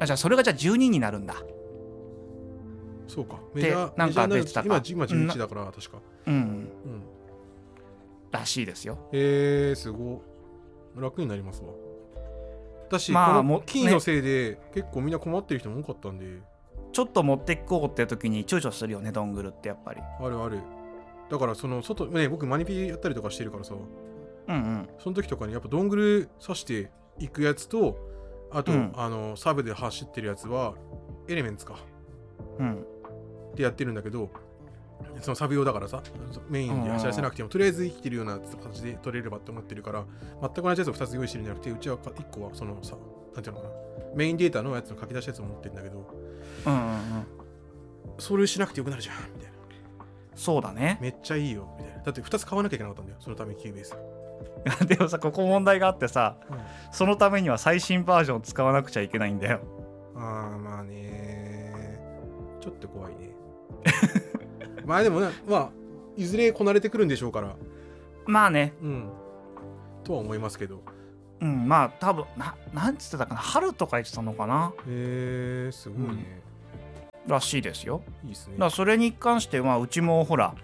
[0.00, 1.36] あじゃあそれがじゃあ12になるんだ。
[3.06, 3.38] そうか。
[3.54, 4.62] メジャーなんか出てた。
[4.62, 5.98] か今今11だから、確か。
[6.26, 6.34] うん。
[6.34, 6.68] うん。
[8.30, 8.98] らしいですよ。
[9.12, 10.22] えー、すご
[10.96, 11.00] い。
[11.00, 11.68] 楽になりますわ。
[12.90, 16.40] だし、こまあもの金のせいで結構みんな困ってる人も多かったんで。
[16.92, 20.00] ちょっと持ってこうって時に躊躇するよねドングルってやっぱり。
[20.00, 20.60] あるある。
[21.30, 23.74] だからその外ね僕マニピやったりとかしてるからさ
[24.48, 24.88] うんうん。
[24.98, 27.96] その時とかにやっぱドングル刺していくやつと
[28.50, 28.92] あと、うん。
[28.96, 30.74] あのサブで走ってるやつは
[31.28, 31.76] エレメンツか。
[32.58, 32.86] うん。
[33.54, 34.30] でやってるんだけど
[35.20, 36.02] そのサブ用だからさ
[36.48, 40.04] メインで走らせなくてもとりあえず生きてるような形で取れればって思ってるから
[40.40, 42.96] 全く同じやつを2つ用意してるんじゃなくてうちは1個はそのさ
[43.34, 43.74] なんていうのかな。
[44.14, 46.08] メインデータのやつの書き出したやつを持ってるんだけど
[46.66, 47.00] うんうんうん。
[48.18, 49.54] それしなくてよくなるじゃんみたいな。
[50.36, 50.98] そうだね。
[51.00, 52.02] めっちゃいいよみたいな。
[52.02, 53.96] だって2つ買わなきゃいけなかったんだよそのためにキューベース、
[54.86, 56.36] でもさここ問題があってさ
[56.90, 59.60] そのためには最新バージョン使わなくちゃいけないんだよ。
[60.16, 62.00] ああまあね。
[62.60, 63.34] ちょっと怖いね。
[64.86, 65.70] まあでもねまあ
[66.16, 67.54] いずれこなれてくるんでしょうから。
[68.26, 68.74] まあね。
[68.80, 69.10] うん。
[70.02, 70.82] とは思いますけど。
[71.40, 73.40] うんまあ多分ななんつってたかな。
[73.40, 74.72] 春とか言ってたのかな。
[74.86, 76.40] へえすごいね、
[77.26, 78.02] らしいですよ。
[78.22, 78.56] いいですね。
[78.58, 80.54] だそれに関してはうちもほら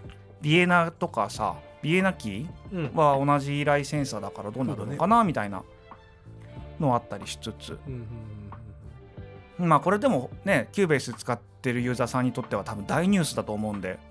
[0.40, 2.86] ビエナとかさビエナキうん。
[2.86, 5.62] ーは同じ eライセンサーだからどうなるのかなみたいな
[6.78, 7.78] のあったりしつつ。
[9.58, 13.92] まあこれでもねキューベース使ってるユーザーさんにとっては多分大ニュースだと思うんで。
[13.92, 14.10] うん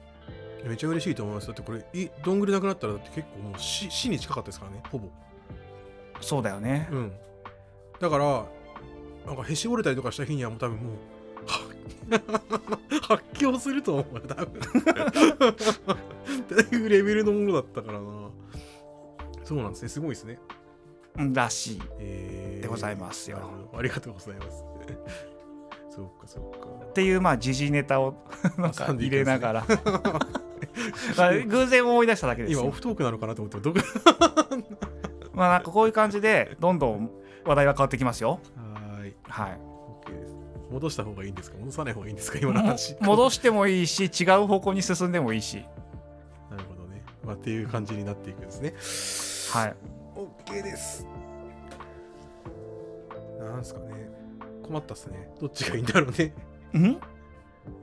[0.67, 1.47] めっちゃ嬉しいと思います。
[1.47, 5.07] だってこれドングルなくなったらだって結構もう死死に近かったですからねほぼ。
[6.19, 6.89] そうだよね。
[6.91, 7.13] うん。
[8.01, 8.45] だから
[9.25, 10.95] なんかへし折れたりとかした日にはもう多分もう
[11.47, 11.61] は
[13.07, 14.59] 発狂すると思うよ多分
[16.55, 18.29] だいぶレベルのものだったからな。
[19.43, 19.89] そうなんですね。
[19.89, 20.39] すごいですね。
[21.17, 21.81] うんらしい。
[21.99, 22.61] えー。
[22.61, 23.39] でございますよ。
[23.77, 24.63] ありがとうございます。
[25.89, 26.67] そうかそうか。
[26.89, 28.13] っていうまあ時事ネタを
[28.57, 29.65] なんか入れながら。
[31.17, 32.59] まあ偶然思い出しただけですよ。
[32.61, 33.79] 今オフトークなのかなと思ってどこ？
[35.33, 37.09] まあなんかこういう感じでどんどん
[37.45, 38.39] 話題は変わってきますよ。
[38.55, 39.15] はーい。
[39.23, 39.59] はい。
[40.71, 41.57] 戻した方がいいんですか？
[41.57, 42.37] 戻さない方がいいんですか？
[42.39, 45.65] 今のも話戻してもいいし違う方向に進んでもいいし
[47.29, 49.59] まあ、っていう感じになっていくんですね。
[49.61, 49.75] はい。
[50.15, 51.05] OK です。
[53.39, 54.09] なんすかね。
[54.63, 55.29] 困ったっすね。
[55.39, 56.33] どっちがいいんだろうね。
[56.73, 56.99] うん？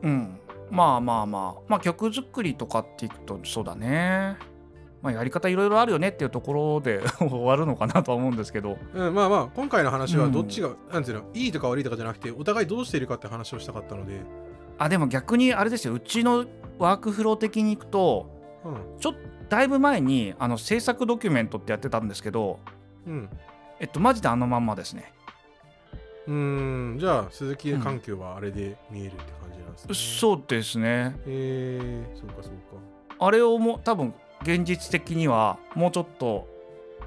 [0.02, 0.38] うん。
[0.68, 1.60] まあまあまあ。
[1.68, 4.36] まあ曲作りとかっていくとそうだね。
[5.00, 8.76] まあやり方いろいろあるよねっていうところで 終わるのかなとは思うんですけど。
[8.94, 10.32] うん、まあまあ今回の話はうん。
[10.32, 14.20] どっちが、なんていうのいいとか悪いとかじゃなくてお互いどうしているかって話をしたかったので。
[14.78, 15.94] あでも逆にあれですよ。
[15.94, 16.44] うちの
[16.78, 18.26] ワークフロー的にいくと
[18.64, 18.98] うん。
[18.98, 22.58] ちょっとだいぶ前にあの制作ドキュメントってやってたんですけど
[23.06, 23.28] うん。
[23.78, 25.12] えっとマジであのまんまですね。
[26.26, 26.98] うーん。
[26.98, 31.16] じゃあ鈴木環境はあれで見えるって感じなんですね、そうですね。
[31.26, 32.56] えー、そうかそうか。
[33.18, 36.48] あれをも多分現実的にはもうちょっと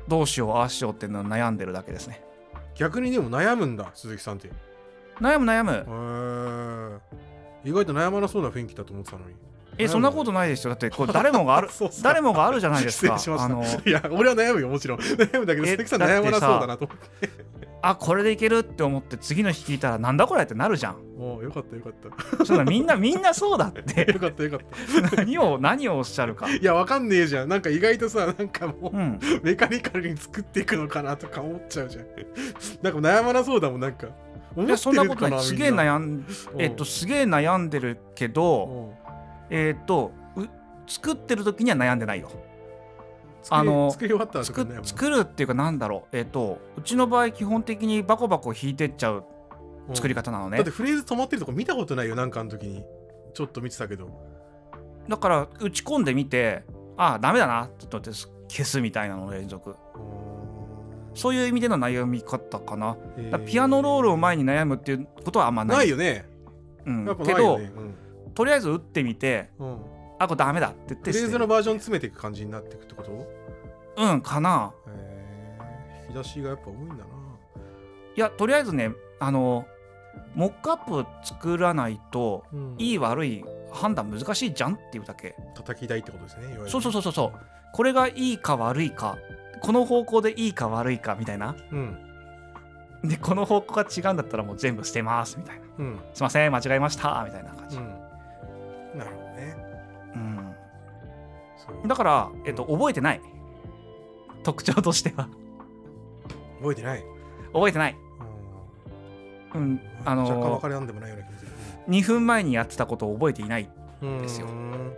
[0.08, 2.24] どうしようああしようっていうのを悩んでるだけですね。
[2.76, 4.48] 逆にでも悩むんだ鈴木さんって。
[4.48, 4.52] へ
[5.20, 5.72] 悩む悩む。
[5.88, 7.00] ー。
[7.66, 9.36] 意外と悩まなそうな雰囲気だと思ってたのに
[9.80, 10.72] えそんなことないですよ。
[10.72, 11.70] だってこれ誰もがある
[12.04, 13.18] 誰もがあるじゃないですか。
[13.38, 15.00] あのいや俺は悩むよもちろん。
[15.00, 17.30] 悩むんだけどえ鈴木さん悩まなそうだなと思って。
[17.82, 20.98] あこれでいけるって思って次の日聞いたらなんだこれってなるじゃん。
[21.18, 21.94] おおよかったよかっ
[22.38, 22.46] た。
[22.46, 24.12] そんなみんなみんなそうだって。
[24.12, 24.60] よかったよかっ
[25.10, 25.16] た。
[25.16, 26.50] 何を何をおっしゃるか。
[26.50, 27.50] いやわかんねえじゃん。
[27.50, 29.20] なんか意外とさなんかもううん。
[29.44, 32.06] メカニカルに作っていくのかなとか思っちゃうじゃん。
[32.82, 34.08] なんか悩まなそうだもんなんか。
[34.58, 35.40] いやそんなことない。
[35.42, 36.26] すげえ悩ん
[36.58, 38.96] えっとすげえ悩んでるけどう。
[38.96, 38.99] ん
[39.50, 40.48] えっとう
[40.88, 42.30] 作ってる時には悩んでないよ。
[43.50, 46.18] あの作るっていうかなんだろう。
[46.18, 49.24] えっとうちの場合基本的にバコバコ引いてっちゃう
[49.88, 49.96] うん。
[49.96, 50.58] 作り方なのね。
[50.58, 52.84] だってフレーズ止まってるとこ見たことないよなんかの時に。
[53.34, 54.10] ちょっと見てたけど。
[55.08, 56.64] だから打ち込んでみて
[56.98, 59.76] ああダメだなって言って消すみたいなの連続。
[61.16, 62.98] そういう意味での悩み方かな。
[63.46, 65.78] ピアノロールを前に悩むっていうことはあんまない。
[65.78, 66.26] ないよね。
[66.86, 67.06] うん。
[67.06, 67.72] けど、ないよね
[68.40, 69.68] とりあえず打ってみてうん。
[69.68, 69.80] うん
[70.22, 73.26] あこれダメだって言ってフレーズのバージョン詰めていく感じになっていくってこと？
[73.98, 74.74] うんかな。
[74.88, 75.60] へえ
[76.10, 77.02] 引き出しがやっぱ多いんだな。
[78.18, 79.66] いやとりあえずねあの
[80.36, 82.76] モックアップ作らないとうん。
[82.78, 85.36] いい悪い判断難しいじゃんっていうだけ。
[85.56, 87.40] 叩き台ってことですねそうそうそうそうそう。
[87.72, 89.18] これがいいか悪いか。
[89.62, 91.56] この方向でいいか悪いかみたいな。
[91.72, 91.98] うん。
[93.06, 95.62] でこの方向が違うんだったらもう全部捨てますみたいな。
[95.78, 96.00] うん。
[96.14, 97.99] すいません間違えましたみたいな感じ、うん
[98.96, 99.56] なるほどね。
[101.84, 103.22] うん、だから、えっと、覚えてない。
[104.44, 105.28] 特徴としては。
[106.60, 107.04] 覚えてない。
[107.54, 107.96] 覚えてない。
[109.54, 109.62] うん。
[109.62, 111.52] うんあ若干分のかりなんでもないような気がする。
[111.90, 113.70] 2分前にやってたことを覚えていない。
[114.02, 114.48] うんですよ。
[114.48, 114.94] うん。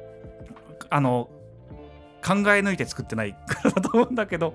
[0.89, 1.30] あの
[2.23, 4.54] 考え抜いて作ってない からだと思うんだけど。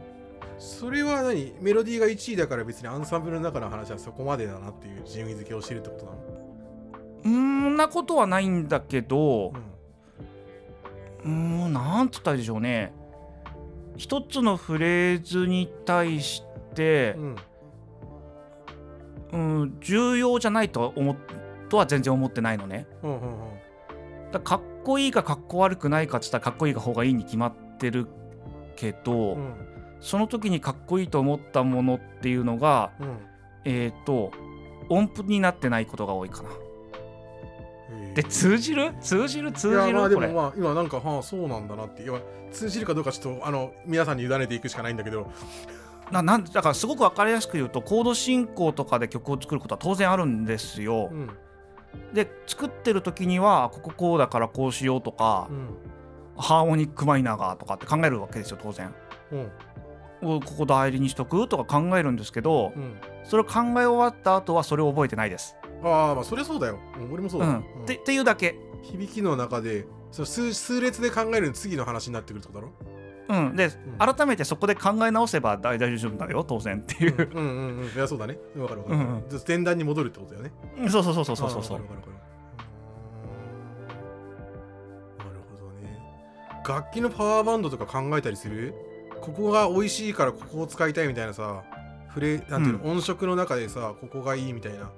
[0.58, 1.54] それは何？
[1.60, 6.45] メロディーが1位だから別にアンサンブルの中の話はそこまでだなっていう順位付けをしてるってことなの？
[7.26, 9.52] うーんなことはないんだけど
[11.24, 12.92] うーんなんつったでしょうね。
[13.96, 16.42] 一つのフレーズに対し
[16.74, 17.36] てう、ん
[19.32, 21.16] うん、重要じゃないとは思っ
[21.68, 22.86] とは全然思ってないのね。
[23.02, 24.30] うんうんうん。
[24.30, 28.06] だかっこいいかかっこ悪くないかっつったらかっこいい方がいいに決まってる
[28.76, 29.54] けど、うん。
[30.00, 33.18] その時にかっこいいと思ったものっていうのがうん。
[33.64, 34.30] えっ、と
[34.88, 36.50] 音符になってないことが多いかな。
[38.14, 38.94] で通じる？
[39.00, 39.52] 通じる？
[39.52, 40.08] 通じる？
[40.08, 42.04] でもまあ今なんかはあそうなんだなって。
[42.52, 45.30] 通じるかどうかちょっとあの皆さんに委ねていくしかないんだけど。
[46.10, 51.08] ななんだからすごく分かりやすく言うとコード進行とかで曲を作ることは当然あるんですよ。
[51.10, 51.14] う。
[51.14, 51.30] ん。
[52.12, 55.68] で作ってる時にはこここうだからこうしようとかう、ん。
[56.36, 58.94] ハーモニックマイナーがとかって考えるわけですよ当然。
[59.32, 59.50] うん。
[60.36, 62.94] おここ代理にしとくとか考えるんですけどうん。
[63.24, 65.56] それを考え終わった後はそれを覚えてないです。
[65.82, 67.12] ああまあそれそうだよ、うん。
[67.12, 67.60] 俺もそうだ、うん、うん。
[67.60, 68.56] ってっていうだけ。
[68.82, 72.72] 響きの中でその数数列で考える次の話になってくるってことだろ？
[73.28, 77.28] うん、で、改めてそこで考え直せば大大丈夫だよ当然っていう。
[77.34, 78.38] うんうんうんいやそうだね。
[78.56, 79.24] わかるわかる、うんうん。
[79.48, 80.52] 前段に戻るってことだよね。
[80.88, 81.78] そうそうそうそうそうそうそう。
[81.80, 82.00] なるほど
[85.82, 86.00] ね。
[86.68, 88.72] 楽器のパワーバンドとか考えたりする？
[89.20, 91.64] ここが美味しいからここを使いたいみたいなさ
[92.10, 94.92] フレなんていうの、音色の中でさここがいいみたいな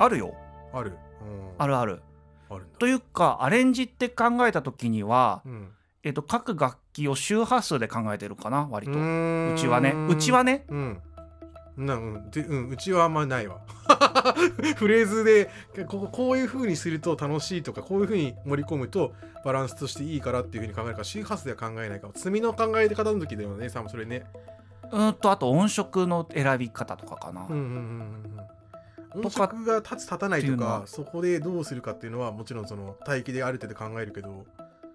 [0.00, 0.34] あるよ。
[0.72, 2.02] ある、うん、あるある。
[2.48, 5.68] あるというかアレンジって考えた時には、うん。
[6.02, 8.92] えっと各楽器を周波数で考えてるかな割と。
[8.92, 8.98] うー
[9.50, 9.54] ん。
[9.54, 9.94] うちはね。
[10.08, 10.64] うちはね。
[10.68, 11.02] うん。
[11.76, 12.30] なうん。
[12.30, 12.68] でうん。
[12.70, 13.60] うちはあんまないわ。
[14.76, 15.50] フレーズで
[15.86, 19.12] こここういう風にすると楽しいとかこういう風に盛り込むと
[19.44, 24.24] バランスとしていいからっていう風に考えるから周波数では考えないから積みの考え方の時だよねさそれね。
[24.90, 27.42] うーんとあと音色の選び方とかかな。
[27.42, 28.59] うんうんうんうん
[29.14, 32.66] 音色が立つ立たないとかそこでどうするかっていうのはもちろん。
[32.68, 34.44] その待機である程度考えるけど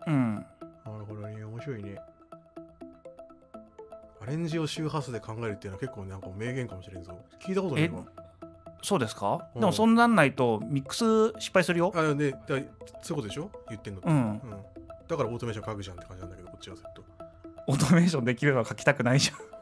[0.07, 0.35] うん。
[0.35, 1.97] なるほどね面白いね
[4.21, 6.21] アレンジを周波数で考えるっていうのは結構なん。
[6.21, 7.03] か名言かもしれん。
[7.03, 7.11] ぞ
[7.45, 8.03] 聞いたことないわ
[8.81, 9.61] そうですか、うん。
[9.61, 9.95] でもそん。
[9.95, 10.15] なん。
[10.15, 11.91] ないとミックス失敗するよ。
[11.95, 12.67] あでだそういう
[13.15, 13.95] ことでしょ言ってん。
[13.95, 14.15] のって、うん。
[14.15, 14.39] うん。
[15.07, 15.97] だからオートメーション書くじゃん。
[15.97, 16.31] って感じなん。
[16.31, 17.03] だけどこっちはずっと
[17.67, 19.54] オートメーションできれば書きたくないじゃん。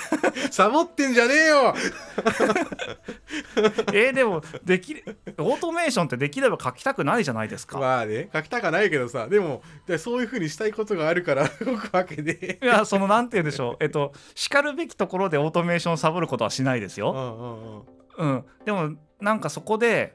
[0.50, 1.74] サボってんじゃねえよ。
[3.92, 5.04] えーでもできる
[5.38, 7.78] オートメーションってできれば書きたくないじゃないですか。
[7.78, 12.58] まあね書きたかないけどさでもでそういうふうにしたいことがあるから動くわけで。
[12.62, 13.76] いやそのなんて言うんでしょう。
[13.80, 17.84] えっとしかるべきところでオートメーションをサボることはしないですよ。
[18.18, 18.26] うんうんうん。
[18.26, 18.90] うん、でも
[19.20, 20.14] なんかそこで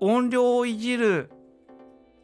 [0.00, 1.30] 音量をいじる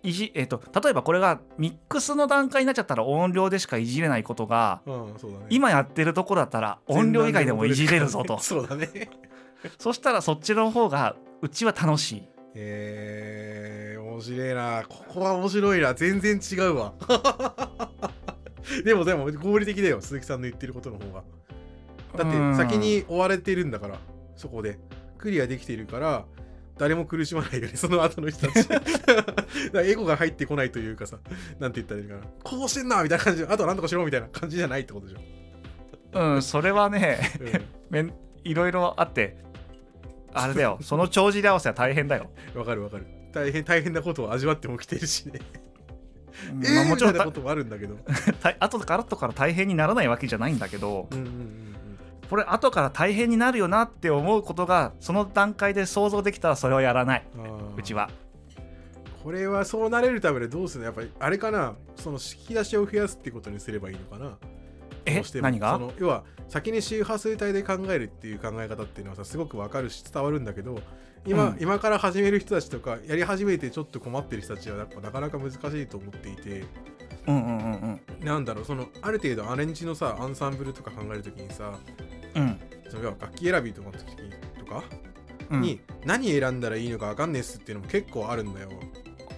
[0.03, 5.46] いじ、えっと例えばこれがミックスの段階になっちゃったら音量でしかいじれないことがうんそうだね。
[5.51, 8.38] 今やってるところだったら音量以外でもいじれるぞと。
[8.38, 9.11] そうだね。
[9.78, 12.28] そしたらそっちの方がうちは楽しい。
[12.55, 14.84] えー、面白いな。
[14.88, 15.94] ここは面白いな。
[15.94, 16.94] 全然違うわ。
[18.84, 20.01] でもでも合理的だよ。
[20.01, 21.24] 鈴木さんの言ってることの方が。
[22.16, 23.98] だって先に追われてるんだから
[24.36, 24.78] そこで。
[25.20, 26.24] クリアできているから
[26.81, 28.68] 誰も苦しまないよねその後の人たち。
[29.85, 31.18] エゴが入ってこないというかさ
[31.59, 32.20] なんて言ったらいいかな。
[32.43, 33.43] こうしてんなみたいな感じ。
[33.43, 36.31] であとは何とかしろみたいな感じじゃないってことでしょ。
[36.35, 37.20] うんそれはね
[37.91, 38.12] うん。
[38.45, 39.37] いろいろあって
[40.33, 43.05] あれだよその帳尻合わせは大変だよ、わかるわかる。
[43.35, 45.41] 大変大変なことを味わってもきてるしね。
[46.55, 47.97] うんえーまあもちろんこともあるんだけど。
[48.41, 51.09] た後から後から大変にならないわけじゃないんだけど。
[51.11, 51.70] うんうんうん
[52.31, 57.26] これ後から大変になるよなって思うことがその段階で想像できたらそれをやらない。
[57.76, 58.09] うちは。
[59.24, 61.74] これはそうなれるためにどうするのやっぱりあれかな。
[61.97, 64.39] その引き出しを増やすってことにすればいいのかな。
[65.07, 65.22] え？
[65.43, 65.72] 何が？
[65.72, 70.81] その要は先に周波数帯で考えるっていう考え方っていうのはさすごくわかるし伝わるんだけど
[71.26, 71.57] 今,、うん。
[71.61, 76.64] 今から始める人たちとかやり始めてちょっと困ってる人たちはやっぱなかなか難しいと思っていて
[77.27, 81.73] うんうんうんなんだろうそのある程度アレンジのさアンサンブルとか考えるときにさ
[82.35, 82.43] うん。
[82.43, 82.61] うん
[82.91, 84.05] その楽器選びとかの時
[84.59, 84.83] とか
[85.51, 85.61] うん。
[85.61, 88.68] に何選んだらいいのかわかんねえっすっていうのも結構あるんだよ。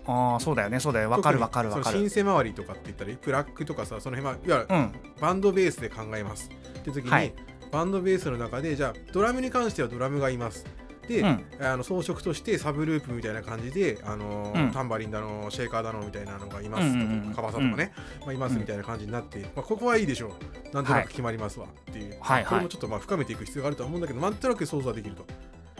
[0.06, 1.10] ああそうだよねそうだよ。
[1.10, 1.98] わかるわかるわかる。
[1.98, 4.92] シンセ周りとかって言ったらプラックとかさその辺はいわゆるうん。
[5.20, 7.34] バンドベースで考えますって時に、はい。
[7.70, 10.66] バンドベースの中でじゃあドラムに関してはドラムがいます
[11.08, 11.44] で、うん。
[11.60, 14.72] あの装飾としてサブループみたいな感じで、あのーうん。
[14.72, 17.34] タンバリンだのシェーカーだのみたいなのがいますとか、うんうんうん。
[17.34, 20.74] カバサとかね、まあ、いますみたいな感じになって、まあ、ここはいいでしょう。
[20.74, 22.44] なんとなく決まりますわっていう、はいはい。
[22.46, 25.26] これもちょっとまあ深めていく必要があるとは思うんだけどなんとなく想像はできると。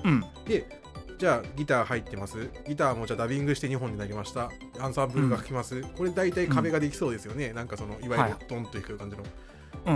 [0.05, 0.25] うん。
[0.47, 0.81] で
[1.19, 2.51] じゃあギター入ってます。
[2.67, 4.51] ギターもじゃあダビングして2本になりました。
[4.81, 9.23] アンサンブルが吹きます、これ大体壁ができそうですよね、なんかそのいわゆるドンといく感じの、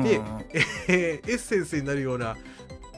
[0.05, 0.45] でうんうんうん。
[0.87, 2.37] えーエッセンスになるような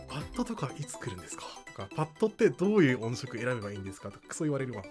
[0.09, 1.45] パッドとかいつ来るんですか？
[1.45, 1.49] と
[1.79, 4.83] かパッドってどういう音色選べばいいんですかとかクソ言われるわ、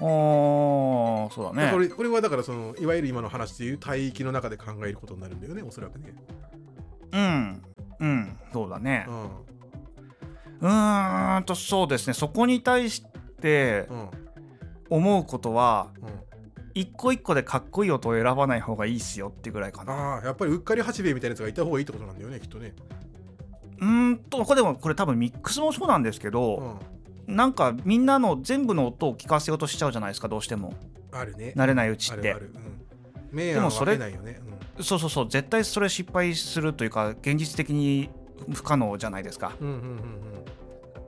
[0.00, 1.70] おーそうだね。
[1.72, 6.14] これこれはだからそのいわゆる今の話でいう帯域の中で考えることになるんだよねおそらくね。
[7.12, 7.62] うん。
[8.00, 8.38] うん。
[8.52, 9.06] そうだね。
[9.08, 9.24] うん。
[10.60, 12.14] うーんとそうですね。
[12.14, 13.04] そこに対し
[13.40, 14.08] てうん
[14.88, 16.08] 思うことはうん。
[16.74, 19.92] 一個一個でかっこいい音を選ばない方がいいっすよってぐらいかな。
[19.94, 22.74] ああやっぱりうっかり八兵衛みたいなやつがいた方がいいってことなんだよねきっとね
[23.80, 26.78] うーんとこれでもこれ多分ミックスもそうなんですけうど、
[27.28, 27.34] ん。
[27.36, 30.74] なんかみんなの全部の音を聞かせようとしちゃうじゃないですかどうしても。
[31.12, 31.52] あるね。
[31.56, 32.52] 慣れないうちってある
[33.32, 34.40] ある、うん、それ分けないよね、
[34.80, 38.10] そうそうそう絶対それ失敗するというか現実的に
[38.52, 39.52] 不可能じゃないですか。
[39.60, 39.80] うん、うんうん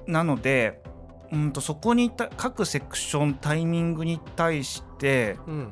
[0.06, 0.12] うん。
[0.12, 0.82] なので
[1.30, 5.70] うんとそこに各セクションタイミングに対して、うんうん。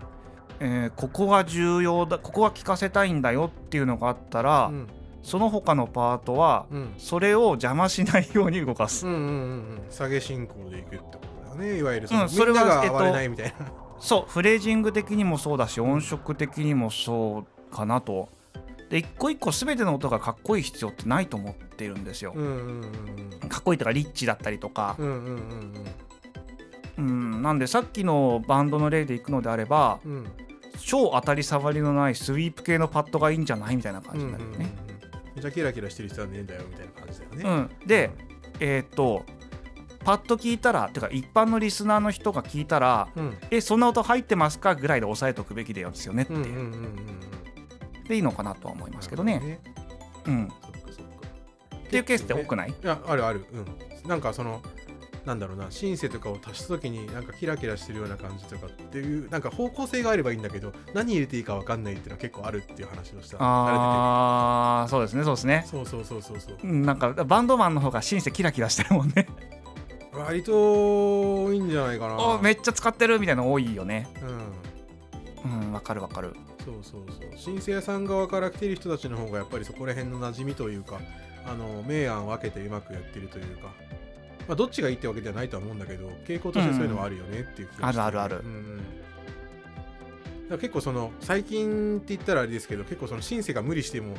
[0.61, 4.87] えーここが重要だここは聞かせたいんだよっていうのがあったら、うん
[5.27, 6.95] その他のパートはうん。
[6.99, 9.83] それを邪魔しないように動かす、うんうんうんうん。
[9.91, 11.79] 下げ進行でいくってことだよね。
[11.81, 18.29] いわゆるその、うんそれはみんながえっと暴れないみたいな、そうフレージング的にもそうだし音色的にもそうかなと。
[18.89, 22.81] で一個一個全ての音がかっこいい必要ってないと思っているんですよ、うんうん
[23.43, 24.95] うんかっこいいとかリッチだったりとか。
[24.97, 25.25] う、んうん
[26.99, 30.27] うんうん、なんでさっきのバンドの例でいくのであればうんうん。
[30.79, 34.86] 超当たり障りのないスイープ系のパッドがいいんじゃないみたいな感じになるよね、うんうんうんうん
[35.37, 38.11] めちゃキラキラしてる人はねえんだよみたいな感じだよね、うん、で、
[38.59, 39.25] えーっと
[40.05, 47.21] パッと聞いたらてか一般のリスナーの人が聞いたらうん「えそんな音入ってますか?」ぐらいで押さえとくべきだよですよねっていう、うんうんうん
[48.09, 49.41] でいいのかなとは思いますけどね。
[49.41, 49.59] なる
[50.27, 51.27] うん、そっかそっか。
[51.77, 52.71] っていうケースって多くない？
[52.71, 53.45] いやあるある。
[53.53, 54.09] うん。
[54.09, 54.63] なんかその
[55.27, 63.37] なんだろうなシンセとかを足した時になんかキラキラしてるような感じとかっていうなんか方向性があればいいんだけど何入れていいか分かんないっていうのは結構あるっていう話をした。
[63.41, 65.65] ああそうですねそうですね。
[65.67, 66.41] そうそうそうそう。
[66.41, 69.27] そううんなんかバンドマンの方がシンセキラキラしてるもんね。
[70.13, 72.17] 割といいんじゃないかな。
[72.19, 74.09] おめっちゃ使ってるみたいなの多いよね。
[75.45, 75.63] うん。
[75.63, 76.35] うんわかるわかる。
[76.65, 77.37] そうそうそう。
[77.37, 81.01] シンセ屋さん側から来てる人たちの方がやっぱりそこら辺の馴染みというか
[81.47, 83.73] あの明暗分けてうまくやってるというか
[84.49, 88.45] まあどっちがいいってわけではないとは思うんだけど傾向としてそういうのはあるよねっていう気がして、あるあるある。
[88.45, 88.81] うん
[90.49, 94.17] 結構その最近って言ったらあれですけど結構そのシンセが無理しても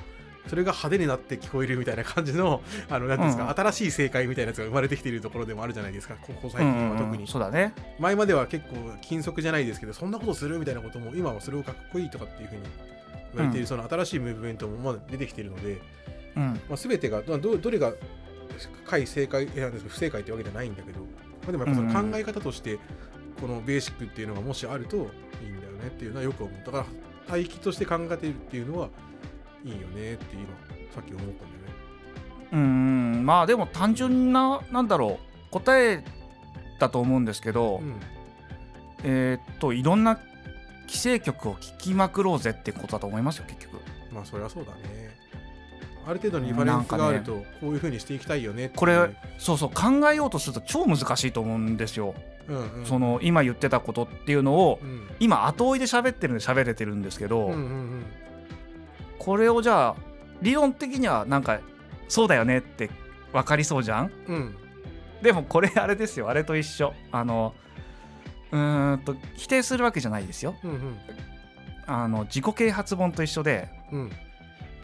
[0.48, 3.50] それが派手になって聞こえるみたいな感じの あのなんですか、うん。
[3.50, 7.74] 新しい正解みたいなやつが生まれてきているところでもあるじゃないですかここ最近は特に、そうだね。
[8.00, 12.62] 前までは結構金属じゃないですけどそんなことするみたいなことも今はそれをかっこいいとかっていうふうに
[13.34, 13.68] 言われている、うん。
[13.68, 15.82] その新しいムーブメントもまだ出てきているので、
[16.36, 16.44] うん。
[16.44, 17.94] まあ、全てがどどどれが
[18.86, 21.06] 解正解なんですか不正解ってわけじゃないんだけど、ま
[21.50, 22.80] あ、でもやっぱその考え方として
[23.40, 25.04] このベーシックっていうのがもしあるといい
[25.50, 26.66] んだよねっていうのはよく思う。
[26.66, 26.86] だから
[27.36, 28.90] 帯域として考えているっていうのは
[29.64, 30.46] いいよねって今
[30.94, 31.38] さっき思ったんだよね。
[32.54, 36.04] うんまあでも単純ななんだろう答え
[36.80, 37.96] だと思うんですけど、うん。
[39.04, 40.20] えーっといろんな
[40.88, 43.82] 規制曲を聴きまくろうぜってことだと思いますよ結局。
[44.12, 45.17] まあそりゃそうだね
[46.08, 48.80] ある程度のリファレンスがあるとこういうふうにしていきたいよねっていう。
[48.80, 52.16] これそうそう考えようとすると超難しいと思うんですよ、
[52.48, 52.86] うんうん。
[52.86, 55.08] その今言ってたことっていうのをうん。
[55.20, 58.06] 今後追いで喋ってるんで喋れてるんですけど、うんうんうん。
[59.20, 59.96] これをじゃあ
[60.42, 61.60] 理論的にはなんか
[62.08, 62.90] そうだよねって
[63.34, 64.12] 分かりそうじゃん？
[64.28, 64.56] うん。
[65.22, 66.94] でもこれあれですよあれと一緒。
[67.12, 67.54] あの
[68.52, 70.56] うーんと否定するわけじゃないですよ。
[70.64, 70.98] うんうん。
[71.86, 74.12] あの自己啓発本と一緒でうん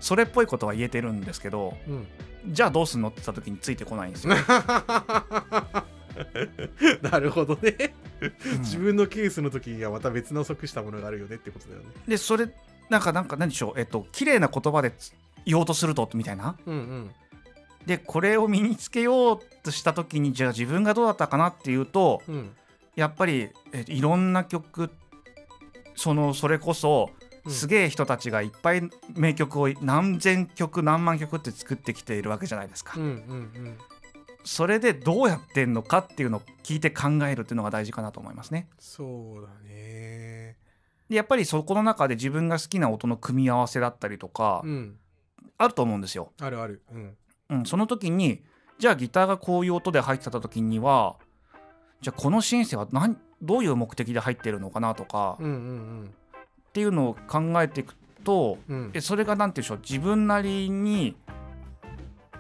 [0.03, 2.07] それっぽいことは言えてるんですけどうん。
[2.47, 4.35] じゃあどうすんのって言った時についてこないんですよ、
[7.01, 7.93] なるほどね。
[8.21, 8.25] う
[8.57, 8.59] ん。
[8.59, 11.87] 自分のケースの時にはまた別の即したものがあるよねってことだよね。
[12.07, 12.49] でそれ
[12.89, 13.79] なんかなんか何でしょう？
[13.79, 15.13] えっと綺麗な言葉でつ
[15.45, 16.57] 言おうとするとみたいな？
[16.65, 17.11] うんうん。
[17.85, 22.51] でこれを身につけようとした時にじゃあ自分がどうだったかなっていうとうん。
[22.95, 24.89] やっぱりえいろんな曲
[25.95, 33.13] そのそれこそうんすげえ人たちがいっぱい名曲を何千曲何万曲って作ってきているわけじゃないですか、うんうんう
[33.69, 33.77] ん。
[34.43, 38.69] それでどうやってんのかっていうのを聞いて考えるっていうのが大事かなと思いますね。
[38.79, 40.57] そうだね。
[41.09, 44.97] でやっぱりそこの中で自分が好きな音の組み合わせだったりとかうん。
[45.57, 46.81] あると思うんですよ、あるある。
[46.91, 47.17] うん。
[47.49, 48.43] うん、その時に
[48.79, 51.17] じゃあギターがこういう音で入ってた時には
[52.01, 56.13] じゃあこのシンセは何どういう目的で入ってるのかなとかうんうん
[56.73, 57.93] っていうのを考えていく
[58.23, 58.91] とうん。
[58.99, 61.15] それが何て言うんでしょう自分なりに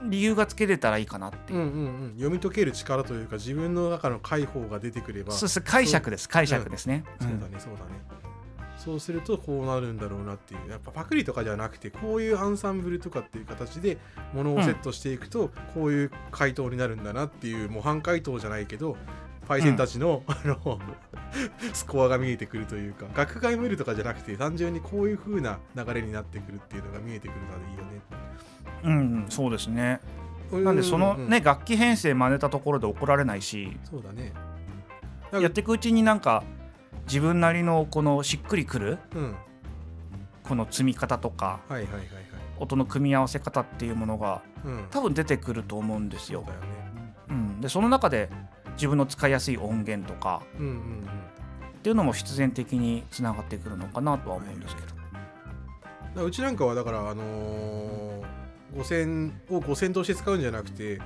[0.05, 1.59] 理由がつけれたらいいかなっていう。
[1.59, 2.11] う、んうんうん。
[2.15, 5.33] 読み解ける力というか自分の中の解放が出てくれば。
[5.33, 7.91] そうです解釈です解釈ですね、そうだねそうだね。
[8.75, 10.69] そうするとこうなるんだろうなっていう。
[10.69, 13.99] やっぱパクリとかじゃなくてこういうアンサンブルとかっていう形で
[14.33, 18.97] ものをセットしていくとこういう回答になるんだなっていう模範回答じゃないけど
[19.53, 20.79] パイセンたちの,、あの
[21.73, 28.01] スコアが見えてくるというか学外無理とかじゃなくて単純にこういう風な流れになってくるっていうのが見えてくるからいいよね。
[28.83, 29.99] うん、うん、そうですね
[30.51, 34.33] なんでそのうんね、楽器編成真似たところで怒られないしそうだね。
[35.31, 36.43] やっていくうちになんか
[37.05, 39.23] 自分なりのこのしっくりくるうん。
[39.23, 39.33] はい
[40.43, 42.03] この積み方とかはいはいはい。
[42.59, 44.87] 音の組み合わせ方っていうものがうん。
[44.91, 46.41] 多分出てくると思うんですよ。
[46.41, 46.51] よね。
[47.29, 48.29] うん、でその中で
[48.73, 50.77] 自分の使いやすい音源とかうんうんうん。
[50.77, 56.23] っていうのも必然的につながってくるのかなとは思うんですけど。
[56.25, 58.23] うちなんかはだからあのー、
[58.75, 60.99] 5000を5000として使うんじゃなくて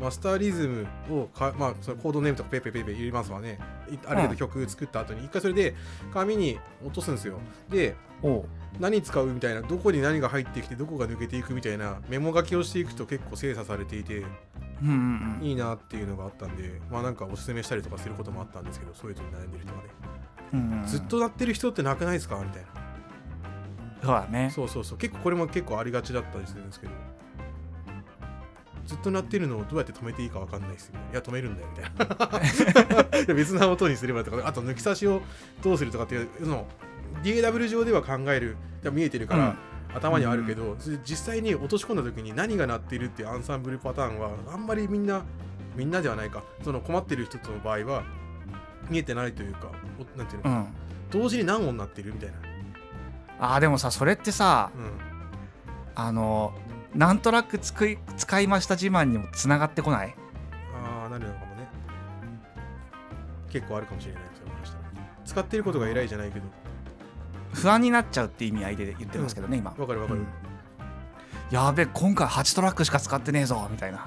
[0.00, 3.58] マスターリズムをか、まあ、そのコードネームとかペイペイペイペイ入れますわね。
[3.90, 5.74] いある程度曲作った後に一回それで
[6.12, 7.38] 紙に落とすんですよ。
[7.68, 7.96] で
[8.78, 15.46] 何使うみたいなどこに何が入ってきてどこが抜けていくみたいなメモ書きをしていくと結構精査されていてうんうんうん。
[15.46, 19.88] いいなっていうのがあったんでまあなんかおすすめしたりとかすることもあったんですけどそういうのに悩んでる人がね。
[20.52, 22.36] うんうんずっと鳴ってる人ってなくないですか？
[22.36, 22.68] みたいな。
[24.02, 24.50] そうだね。
[24.52, 24.98] そうそうそう。
[24.98, 26.92] 結構これも結構ありがちだったりするんですけど
[28.90, 33.34] ずっと鳴ってるのをどうやって止めていいか分かんないですよいや止めるんだよみたいな。
[33.34, 35.22] 別な音にすればとかあと抜き差しを
[35.62, 36.66] どうするとかっていうその
[37.22, 38.56] DAW 上では考える
[38.90, 39.56] 見えてるから、
[39.94, 45.22] 頭にはあるけど、実際に落とし込んだ時に何が鳴っているっていうアンサンブルパターンはあんまりみんな
[45.76, 46.42] みんなではないか。
[46.64, 48.04] その困ってる人の場合は
[48.88, 50.66] 見えてないというかおなんていうの、うん。
[51.10, 52.36] 同時に何音鳴ってるみたいな、
[53.38, 54.92] あーでもさそれってさうん、
[55.94, 56.54] あの
[56.94, 60.14] なんとなくつくい使いました自慢にもつながってこない？
[60.74, 61.68] ああなるのかもね。
[63.48, 64.82] 結構あるかもしれないそれもしたら
[65.24, 66.46] 使ってることが偉いじゃないけど。
[67.52, 69.74] 不安になっちゃうって意味合いで言ってますけどね、今。
[69.76, 70.26] わかるわかる、うん。
[71.50, 74.06] やべえ今回8トラックしか使ってねえぞみたいな、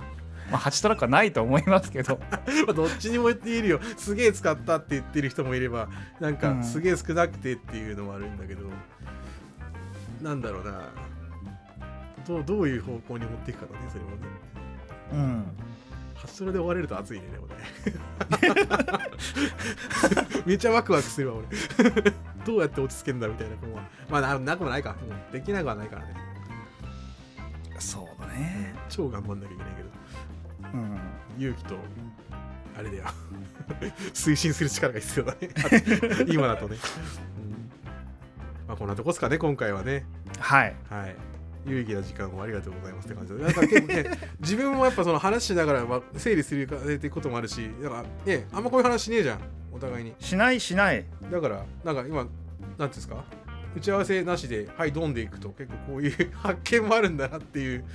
[0.49, 2.19] まあ、8トラックはないと思いますけど。
[2.31, 3.79] まあどっちにも言っているよ。
[3.97, 5.89] すげえ使ったって言ってる人もいれば
[6.21, 6.63] なんかうん。
[6.63, 8.69] すげえ少なくてっていうのもあるんだけど、
[10.21, 10.79] なんだろうな
[12.27, 14.17] どうどういう方向に持っていくかだねそれもね。
[15.13, 15.45] うん。
[16.15, 17.53] 発想で終われると熱いねでもね。
[20.45, 21.47] めっちゃワクワクするわ俺。
[22.45, 24.95] どうやって落ち着けんだみたいなこうまあななくもないか。
[25.01, 25.31] うん。
[25.31, 26.15] できなくはないからね。
[27.79, 28.73] そうだね。
[28.89, 29.89] 超頑張んなきゃいけないけど。
[30.73, 30.99] うん。
[31.37, 31.75] 勇気と
[32.77, 33.03] あれだよ。
[34.13, 35.49] 推進する力が必要だね。
[36.27, 36.77] 今だとね、
[37.37, 37.71] うん。
[38.67, 40.05] まあこんなとこっすかね今回はね。
[40.39, 40.75] はい。
[40.89, 41.32] はい
[41.65, 43.43] 有意義な時間をありがとうございますって感じで。
[43.43, 44.05] なんか結構ね
[44.39, 49.39] 自分もやっぱその話しながらまあ整理するってこともあるしだからねあんまこういう話しねえじゃん
[49.71, 50.13] お互いに。
[50.19, 51.05] しないしない。
[51.31, 53.23] だからなんか今なんていうんですか？
[53.75, 57.85] 打ち合わせなしではいドンでいくと結構こういう発見もあるんだなっていう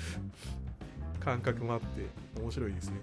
[1.21, 2.07] 感覚もあって
[2.41, 3.01] 面白いですね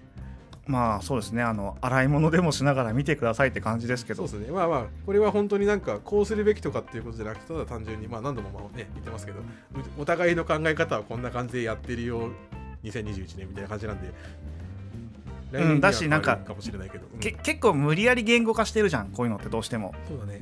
[0.66, 4.26] まあそうですねあの洗い物でもしながら見てくださいって感じですけど。
[4.26, 4.54] そうですね。
[4.54, 9.38] まあまあこれは本当になんかこうするべきとかっていうことじゃなくてただ単純にまあ何度もまあね言ってますけど
[9.98, 12.30] お互いの考え方はこんな感じでやってるよ
[12.84, 14.12] 2021年みたいな感じなんで。
[15.52, 17.20] 来年にはだしなんか変わるかもしれないけど、うん。
[17.20, 19.94] け結構無理やり言語化してるじゃんこういうのってどうしても。
[20.08, 20.40] そうだね。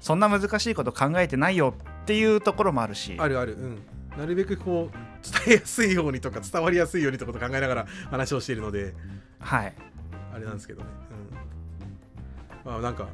[0.00, 3.16] そんな難しいこと考えてないよっていうところもあるし。
[3.18, 3.78] あるあるうん。
[4.16, 8.94] なるべくこう伝えやすいようにとか伝わりやすいようにとかこと考えながら話をしているので
[9.40, 9.74] はい。
[10.34, 10.88] あれなんですけどね、
[12.64, 13.08] うん、まあなんか、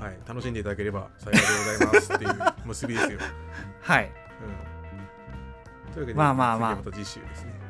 [0.00, 2.34] はい、楽しんでいただければ幸いでございますっていう
[2.66, 3.18] 結びですよ、
[3.80, 4.12] はい。
[5.88, 6.76] うん、というわけでまあまあまあ。
[6.76, 7.61] また次週ですね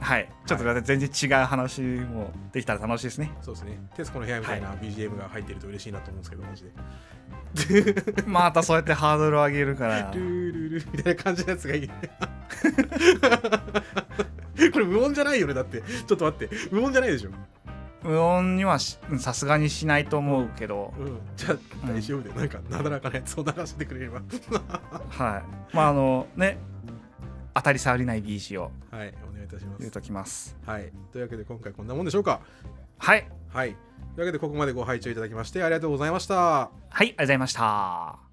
[0.00, 0.28] はい。
[0.46, 3.32] ちょっと全然違う話もできたら楽しいですね。
[3.42, 3.78] そうですね。
[3.94, 8.22] 徹子の部屋みたいな BGM が入ってると嬉しいなと思うんですけどマジで。
[8.26, 10.10] またそうやってハードルを上げるから。
[10.14, 11.90] ルールルみたいな感じのやつがいい。
[14.72, 15.54] これ無音じゃないよね？
[15.54, 15.82] だって。
[15.82, 16.54] ちょっと待って。
[16.70, 17.30] 無音じゃないでしょ？
[18.02, 20.94] 無音にはしさすがにしないと思うけど。
[20.98, 21.18] うん。
[21.36, 24.22] じゃあ大丈夫で、なんかなだらかなやつを流してくれれば。
[25.10, 25.42] は
[25.72, 25.76] い。
[25.76, 26.58] まああのね
[27.54, 29.78] 当たり障りない BC をはいお願いいたします。
[29.80, 30.56] 入れときます。
[30.66, 30.92] はい。
[31.12, 32.40] というわけで今回こんなもんでしょうか？
[32.98, 33.28] はい。
[33.48, 33.70] はい。
[33.70, 33.76] とい
[34.16, 36.34] うわけでここまでご拝聴いただきましてありがとうございました。
[36.34, 38.29] はいありがとうございました